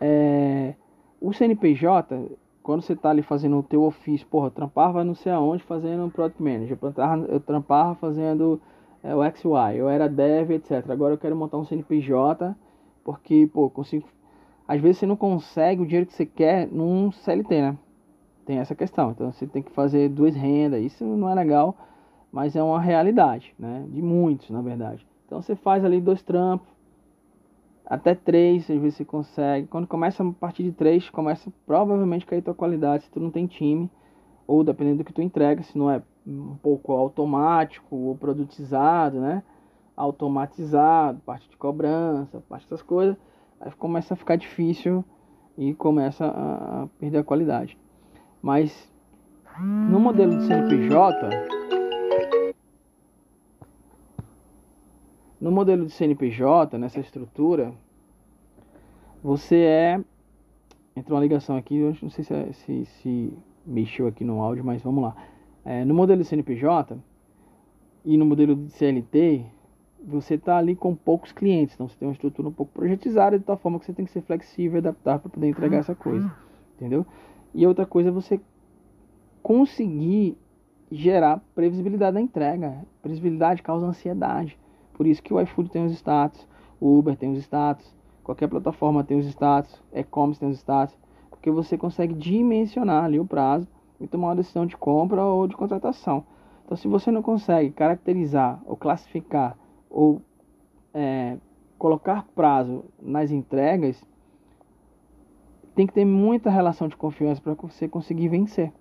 é, 0.00 0.74
o 1.20 1.32
CNPJ, 1.32 2.30
quando 2.62 2.80
você 2.80 2.94
está 2.94 3.10
ali 3.10 3.22
fazendo 3.22 3.58
o 3.58 3.62
teu 3.62 3.82
ofício, 3.82 4.26
porra, 4.26 4.46
eu 4.46 4.50
trampava 4.50 5.04
não 5.04 5.14
sei 5.14 5.30
aonde 5.30 5.62
fazendo 5.62 6.04
um 6.04 6.10
Product 6.10 6.42
Manager, 6.42 6.78
eu 6.80 6.92
trampava, 6.92 7.26
eu 7.26 7.40
trampava 7.40 7.94
fazendo 7.96 8.60
é, 9.02 9.14
o 9.14 9.22
XY, 9.22 9.76
eu 9.76 9.88
era 9.88 10.08
dev, 10.08 10.50
etc. 10.52 10.88
Agora 10.90 11.14
eu 11.14 11.18
quero 11.18 11.36
montar 11.36 11.58
um 11.58 11.64
CNPJ, 11.64 12.56
porque, 13.04 13.48
pô, 13.52 13.68
consigo. 13.68 14.06
Às 14.70 14.80
vezes 14.80 14.98
você 14.98 15.06
não 15.06 15.16
consegue 15.16 15.82
o 15.82 15.84
dinheiro 15.84 16.06
que 16.06 16.12
você 16.12 16.24
quer 16.24 16.68
num 16.68 17.10
CLT, 17.10 17.60
né? 17.60 17.76
Tem 18.46 18.58
essa 18.58 18.72
questão. 18.72 19.10
Então 19.10 19.32
você 19.32 19.44
tem 19.44 19.64
que 19.64 19.72
fazer 19.72 20.08
duas 20.08 20.32
rendas. 20.32 20.80
Isso 20.80 21.04
não 21.04 21.28
é 21.28 21.34
legal, 21.34 21.76
mas 22.30 22.54
é 22.54 22.62
uma 22.62 22.80
realidade, 22.80 23.52
né? 23.58 23.84
De 23.88 24.00
muitos, 24.00 24.48
na 24.48 24.62
verdade. 24.62 25.04
Então 25.26 25.42
você 25.42 25.56
faz 25.56 25.84
ali 25.84 26.00
dois 26.00 26.22
trampos, 26.22 26.68
até 27.84 28.14
três, 28.14 28.70
às 28.70 28.80
vezes 28.80 28.98
você 28.98 29.04
consegue. 29.04 29.66
Quando 29.66 29.88
começa 29.88 30.22
a 30.22 30.32
partir 30.34 30.62
de 30.62 30.70
três, 30.70 31.10
começa 31.10 31.52
provavelmente 31.66 32.24
a 32.24 32.28
cair 32.28 32.40
tua 32.40 32.54
qualidade 32.54 33.02
se 33.02 33.10
tu 33.10 33.18
não 33.18 33.32
tem 33.32 33.48
time, 33.48 33.90
ou 34.46 34.62
dependendo 34.62 34.98
do 34.98 35.04
que 35.04 35.12
tu 35.12 35.20
entrega, 35.20 35.64
se 35.64 35.76
não 35.76 35.90
é 35.90 36.00
um 36.24 36.54
pouco 36.62 36.92
automático 36.92 37.96
ou 37.96 38.14
produtizado, 38.14 39.18
né? 39.18 39.42
Automatizado, 39.96 41.18
parte 41.26 41.50
de 41.50 41.56
cobrança, 41.56 42.40
parte 42.48 42.62
dessas 42.70 42.82
coisas, 42.82 43.16
começa 43.78 44.14
a 44.14 44.16
ficar 44.16 44.36
difícil 44.36 45.04
e 45.56 45.74
começa 45.74 46.26
a 46.26 46.88
perder 46.98 47.18
a 47.18 47.24
qualidade. 47.24 47.78
Mas 48.40 48.90
no 49.58 50.00
modelo 50.00 50.36
de 50.38 50.46
CNPJ, 50.46 51.28
no 55.40 55.50
modelo 55.50 55.86
de 55.86 55.92
CNPJ, 55.92 56.78
nessa 56.78 57.00
estrutura, 57.00 57.72
você 59.22 59.56
é. 59.56 60.00
Entrou 60.96 61.16
uma 61.16 61.22
ligação 61.22 61.56
aqui, 61.56 61.76
eu 61.76 61.96
não 62.02 62.10
sei 62.10 62.24
se, 62.24 62.34
é, 62.34 62.52
se, 62.52 62.84
se 62.84 63.32
mexeu 63.64 64.06
aqui 64.06 64.24
no 64.24 64.40
áudio, 64.42 64.64
mas 64.64 64.82
vamos 64.82 65.04
lá. 65.04 65.16
É, 65.64 65.84
no 65.84 65.94
modelo 65.94 66.20
de 66.20 66.26
CNPJ 66.26 66.98
e 68.04 68.16
no 68.16 68.26
modelo 68.26 68.56
de 68.56 68.70
CLT, 68.72 69.46
você 70.06 70.34
está 70.34 70.56
ali 70.56 70.74
com 70.74 70.94
poucos 70.94 71.32
clientes, 71.32 71.74
então 71.74 71.88
você 71.88 71.96
tem 71.96 72.08
uma 72.08 72.12
estrutura 72.12 72.48
um 72.48 72.52
pouco 72.52 72.72
projetizada 72.72 73.38
de 73.38 73.44
tal 73.44 73.56
forma 73.56 73.78
que 73.78 73.86
você 73.86 73.92
tem 73.92 74.04
que 74.04 74.10
ser 74.10 74.22
flexível 74.22 74.78
e 74.78 74.80
adaptar 74.80 75.18
para 75.18 75.30
poder 75.30 75.48
entregar 75.48 75.78
essa 75.78 75.94
coisa, 75.94 76.32
entendeu? 76.76 77.06
E 77.54 77.66
outra 77.66 77.84
coisa 77.84 78.08
é 78.08 78.12
você 78.12 78.40
conseguir 79.42 80.36
gerar 80.90 81.42
previsibilidade 81.54 82.14
da 82.14 82.20
entrega. 82.20 82.84
Previsibilidade 83.00 83.62
causa 83.62 83.86
ansiedade. 83.86 84.58
Por 84.94 85.06
isso 85.06 85.22
que 85.22 85.32
o 85.32 85.40
iFood 85.40 85.70
tem 85.70 85.84
os 85.84 85.92
status, 85.92 86.46
o 86.80 86.98
Uber 86.98 87.16
tem 87.16 87.32
os 87.32 87.38
status, 87.38 87.94
qualquer 88.22 88.48
plataforma 88.48 89.04
tem 89.04 89.18
os 89.18 89.26
status, 89.26 89.82
e-commerce 89.92 90.40
tem 90.40 90.48
os 90.48 90.58
status, 90.58 90.96
porque 91.30 91.50
você 91.50 91.78
consegue 91.78 92.14
dimensionar 92.14 93.04
ali 93.04 93.18
o 93.18 93.24
prazo 93.24 93.66
e 94.00 94.06
tomar 94.06 94.28
uma 94.28 94.36
decisão 94.36 94.66
de 94.66 94.76
compra 94.76 95.22
ou 95.24 95.46
de 95.46 95.56
contratação. 95.56 96.24
Então, 96.64 96.76
se 96.76 96.86
você 96.86 97.10
não 97.10 97.22
consegue 97.22 97.70
caracterizar 97.70 98.60
ou 98.66 98.76
classificar 98.76 99.56
ou 99.90 100.22
é, 100.94 101.36
colocar 101.76 102.26
prazo 102.34 102.84
nas 103.02 103.30
entregas, 103.30 104.02
tem 105.74 105.86
que 105.86 105.92
ter 105.92 106.04
muita 106.04 106.48
relação 106.50 106.88
de 106.88 106.96
confiança 106.96 107.40
para 107.40 107.54
você 107.54 107.88
conseguir 107.88 108.28
vencer. 108.28 108.72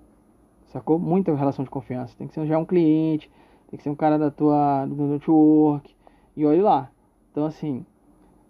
Sacou? 0.68 1.00
Muita 1.00 1.34
relação 1.34 1.66
de 1.66 1.72
confiança. 1.72 2.16
Tem 2.18 2.28
que 2.28 2.34
ser 2.34 2.46
já 2.46 2.58
um 2.58 2.66
cliente, 2.66 3.32
tem 3.70 3.78
que 3.78 3.84
ser 3.84 3.90
um 3.90 3.96
cara 3.96 4.18
da 4.20 4.30
tua 4.30 4.86
do 4.86 5.08
network. 5.08 5.96
E 6.36 6.46
olha 6.46 6.62
lá. 6.62 6.92
Então 7.32 7.46
assim, 7.46 7.86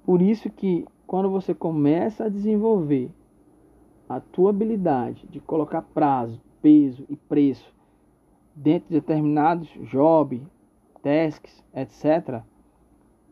por 0.03 0.21
isso 0.21 0.49
que 0.49 0.85
quando 1.07 1.29
você 1.29 1.53
começa 1.53 2.25
a 2.25 2.29
desenvolver 2.29 3.09
a 4.07 4.19
tua 4.19 4.49
habilidade 4.49 5.27
de 5.27 5.39
colocar 5.39 5.81
prazo, 5.81 6.41
peso 6.61 7.05
e 7.07 7.15
preço 7.15 7.73
dentro 8.55 8.89
de 8.89 8.95
determinados 8.95 9.69
job, 9.89 10.41
tasks, 11.01 11.63
etc, 11.73 12.41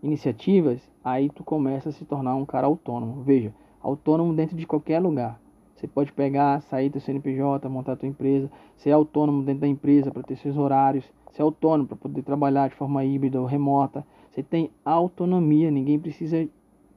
iniciativas, 0.01 0.81
aí 1.03 1.29
tu 1.29 1.43
começa 1.43 1.89
a 1.89 1.91
se 1.91 2.05
tornar 2.05 2.35
um 2.35 2.45
cara 2.45 2.67
autônomo. 2.67 3.21
Veja, 3.23 3.53
autônomo 3.81 4.33
dentro 4.33 4.55
de 4.55 4.65
qualquer 4.65 4.99
lugar. 4.99 5.39
Você 5.75 5.87
pode 5.87 6.11
pegar, 6.11 6.61
sair 6.61 6.89
do 6.89 6.99
CNPJ, 6.99 7.69
montar 7.69 7.95
tua 7.95 8.07
empresa, 8.07 8.49
ser 8.75 8.91
autônomo 8.91 9.43
dentro 9.43 9.61
da 9.61 9.67
empresa 9.67 10.09
para 10.09 10.23
ter 10.23 10.35
seus 10.37 10.57
horários, 10.57 11.05
ser 11.31 11.43
autônomo 11.43 11.87
para 11.87 11.97
poder 11.97 12.23
trabalhar 12.23 12.69
de 12.69 12.75
forma 12.75 13.05
híbrida 13.05 13.39
ou 13.39 13.45
remota. 13.45 14.05
Você 14.31 14.41
tem 14.41 14.71
autonomia, 14.83 15.69
ninguém 15.69 15.99
precisa 15.99 16.47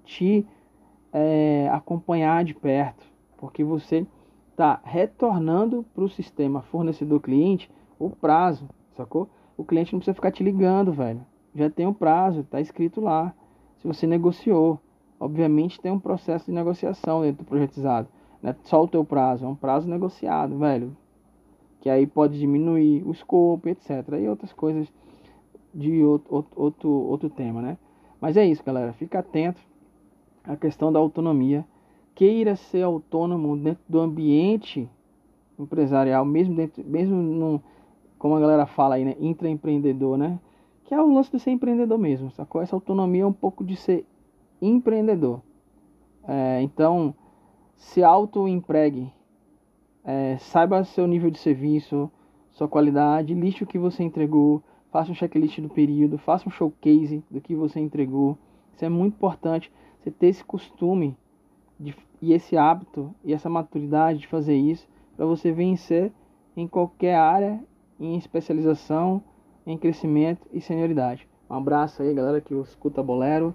te 0.05 0.47
é, 1.13 1.69
acompanhar 1.73 2.43
de 2.43 2.55
perto, 2.55 3.05
porque 3.37 3.63
você 3.63 4.07
está 4.51 4.81
retornando 4.83 5.85
para 5.95 6.05
o 6.05 6.09
sistema 6.09 6.63
fornecedor-cliente 6.63 7.71
o 7.99 8.09
prazo, 8.09 8.69
sacou? 8.97 9.29
O 9.61 9.65
cliente 9.65 9.93
não 9.93 10.01
precisa 10.01 10.15
ficar 10.15 10.33
te 10.33 10.43
ligando, 10.43 10.91
velho. 10.91 11.21
Já 11.55 11.69
tem 11.69 11.87
o 11.87 11.93
prazo, 11.93 12.41
está 12.41 12.63
escrito 12.63 12.99
lá. 12.99 13.35
Se 13.77 13.87
você 13.87 14.07
negociou, 14.07 14.81
obviamente 15.19 15.79
tem 15.79 15.93
um 15.93 16.01
processo 16.01 16.47
de 16.47 16.53
negociação 16.53 17.21
dentro 17.21 17.45
do 17.45 17.47
projetizado. 17.47 18.09
Não 18.43 18.53
é 18.53 18.57
só 18.65 18.83
o 18.83 18.89
teu 18.89 19.05
prazo, 19.05 19.45
é 19.45 19.49
um 19.49 19.55
prazo 19.55 19.87
negociado, 19.87 20.57
velho. 20.57 20.97
Que 21.79 21.91
aí 21.91 22.07
pode 22.07 22.39
diminuir 22.39 23.07
o 23.07 23.11
escopo, 23.11 23.69
etc. 23.69 23.91
E 24.19 24.27
outras 24.27 24.51
coisas 24.55 24.91
de 25.75 26.03
outro, 26.05 26.47
outro, 26.57 26.89
outro 26.89 27.29
tema, 27.29 27.61
né? 27.61 27.77
Mas 28.19 28.39
é 28.39 28.47
isso, 28.47 28.65
galera. 28.65 28.95
Fica 28.95 29.19
atento 29.19 29.61
à 30.43 30.57
questão 30.57 30.91
da 30.91 30.99
autonomia. 30.99 31.67
Queira 32.15 32.57
ser 32.57 32.83
autônomo 32.83 33.59
dentro 33.59 33.85
do 33.87 34.01
ambiente 34.01 34.89
empresarial, 35.59 36.25
mesmo 36.25 36.57
dentro, 36.57 36.83
mesmo 36.83 37.17
no, 37.17 37.63
como 38.21 38.37
a 38.37 38.41
galera 38.41 38.67
fala 38.67 38.97
aí, 38.97 39.05
né? 39.05 39.17
Intraempreendedor, 39.19 40.19
né? 40.19 40.39
Que 40.85 40.95
é 40.95 41.03
o 41.03 41.11
lance 41.11 41.33
de 41.33 41.41
ser 41.41 41.51
empreendedor 41.53 41.99
mesmo, 41.99 42.31
sacou? 42.31 42.61
Essa 42.61 42.77
autonomia 42.77 43.23
é 43.23 43.27
um 43.27 43.33
pouco 43.33 43.65
de 43.65 43.75
ser 43.77 44.07
empreendedor. 44.61 45.41
É, 46.29 46.61
então, 46.61 47.15
se 47.77 48.05
auto-empregue, 48.05 49.11
é, 50.05 50.37
saiba 50.37 50.85
seu 50.85 51.07
nível 51.07 51.31
de 51.31 51.39
serviço, 51.39 52.11
sua 52.51 52.69
qualidade, 52.69 53.33
liste 53.33 53.65
o 53.65 53.67
que 53.67 53.79
você 53.79 54.03
entregou, 54.03 54.63
faça 54.93 55.11
um 55.11 55.15
checklist 55.15 55.59
do 55.59 55.71
período, 55.71 56.19
faça 56.19 56.47
um 56.47 56.53
showcase 56.53 57.25
do 57.31 57.41
que 57.41 57.55
você 57.55 57.81
entregou. 57.81 58.37
Isso 58.75 58.85
é 58.85 58.89
muito 58.91 59.15
importante, 59.15 59.73
você 59.99 60.11
ter 60.11 60.27
esse 60.27 60.45
costume 60.45 61.17
de, 61.79 61.97
e 62.21 62.35
esse 62.35 62.55
hábito 62.55 63.15
e 63.25 63.33
essa 63.33 63.49
maturidade 63.49 64.19
de 64.19 64.27
fazer 64.27 64.57
isso 64.57 64.87
para 65.17 65.25
você 65.25 65.51
vencer 65.51 66.13
em 66.55 66.69
qualquer 66.69 67.15
área, 67.15 67.65
em 68.01 68.17
especialização, 68.17 69.23
em 69.67 69.77
crescimento 69.77 70.49
e 70.53 70.61
senioridade. 70.61 71.29
Um 71.49 71.55
abraço 71.55 72.03
aí, 72.03 72.15
galera 72.15 72.41
que 72.41 72.55
escuta 72.55 73.03
Bolero 73.03 73.55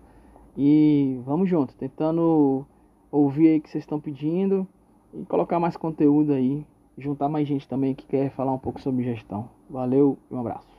e 0.56 1.20
vamos 1.26 1.50
junto, 1.50 1.76
tentando 1.76 2.66
ouvir 3.12 3.50
aí 3.50 3.58
o 3.58 3.62
que 3.62 3.70
vocês 3.70 3.84
estão 3.84 4.00
pedindo 4.00 4.68
e 5.14 5.26
colocar 5.26 5.60
mais 5.60 5.76
conteúdo 5.76 6.34
aí, 6.34 6.66
juntar 6.98 7.28
mais 7.28 7.48
gente 7.48 7.68
também 7.68 7.96
que 7.96 8.06
quer 8.06 8.30
falar 8.32 8.54
um 8.54 8.60
pouco 8.60 8.80
sobre 8.80 9.04
gestão. 9.04 9.50
Valeu 9.70 10.18
e 10.30 10.34
um 10.34 10.40
abraço. 10.40 10.75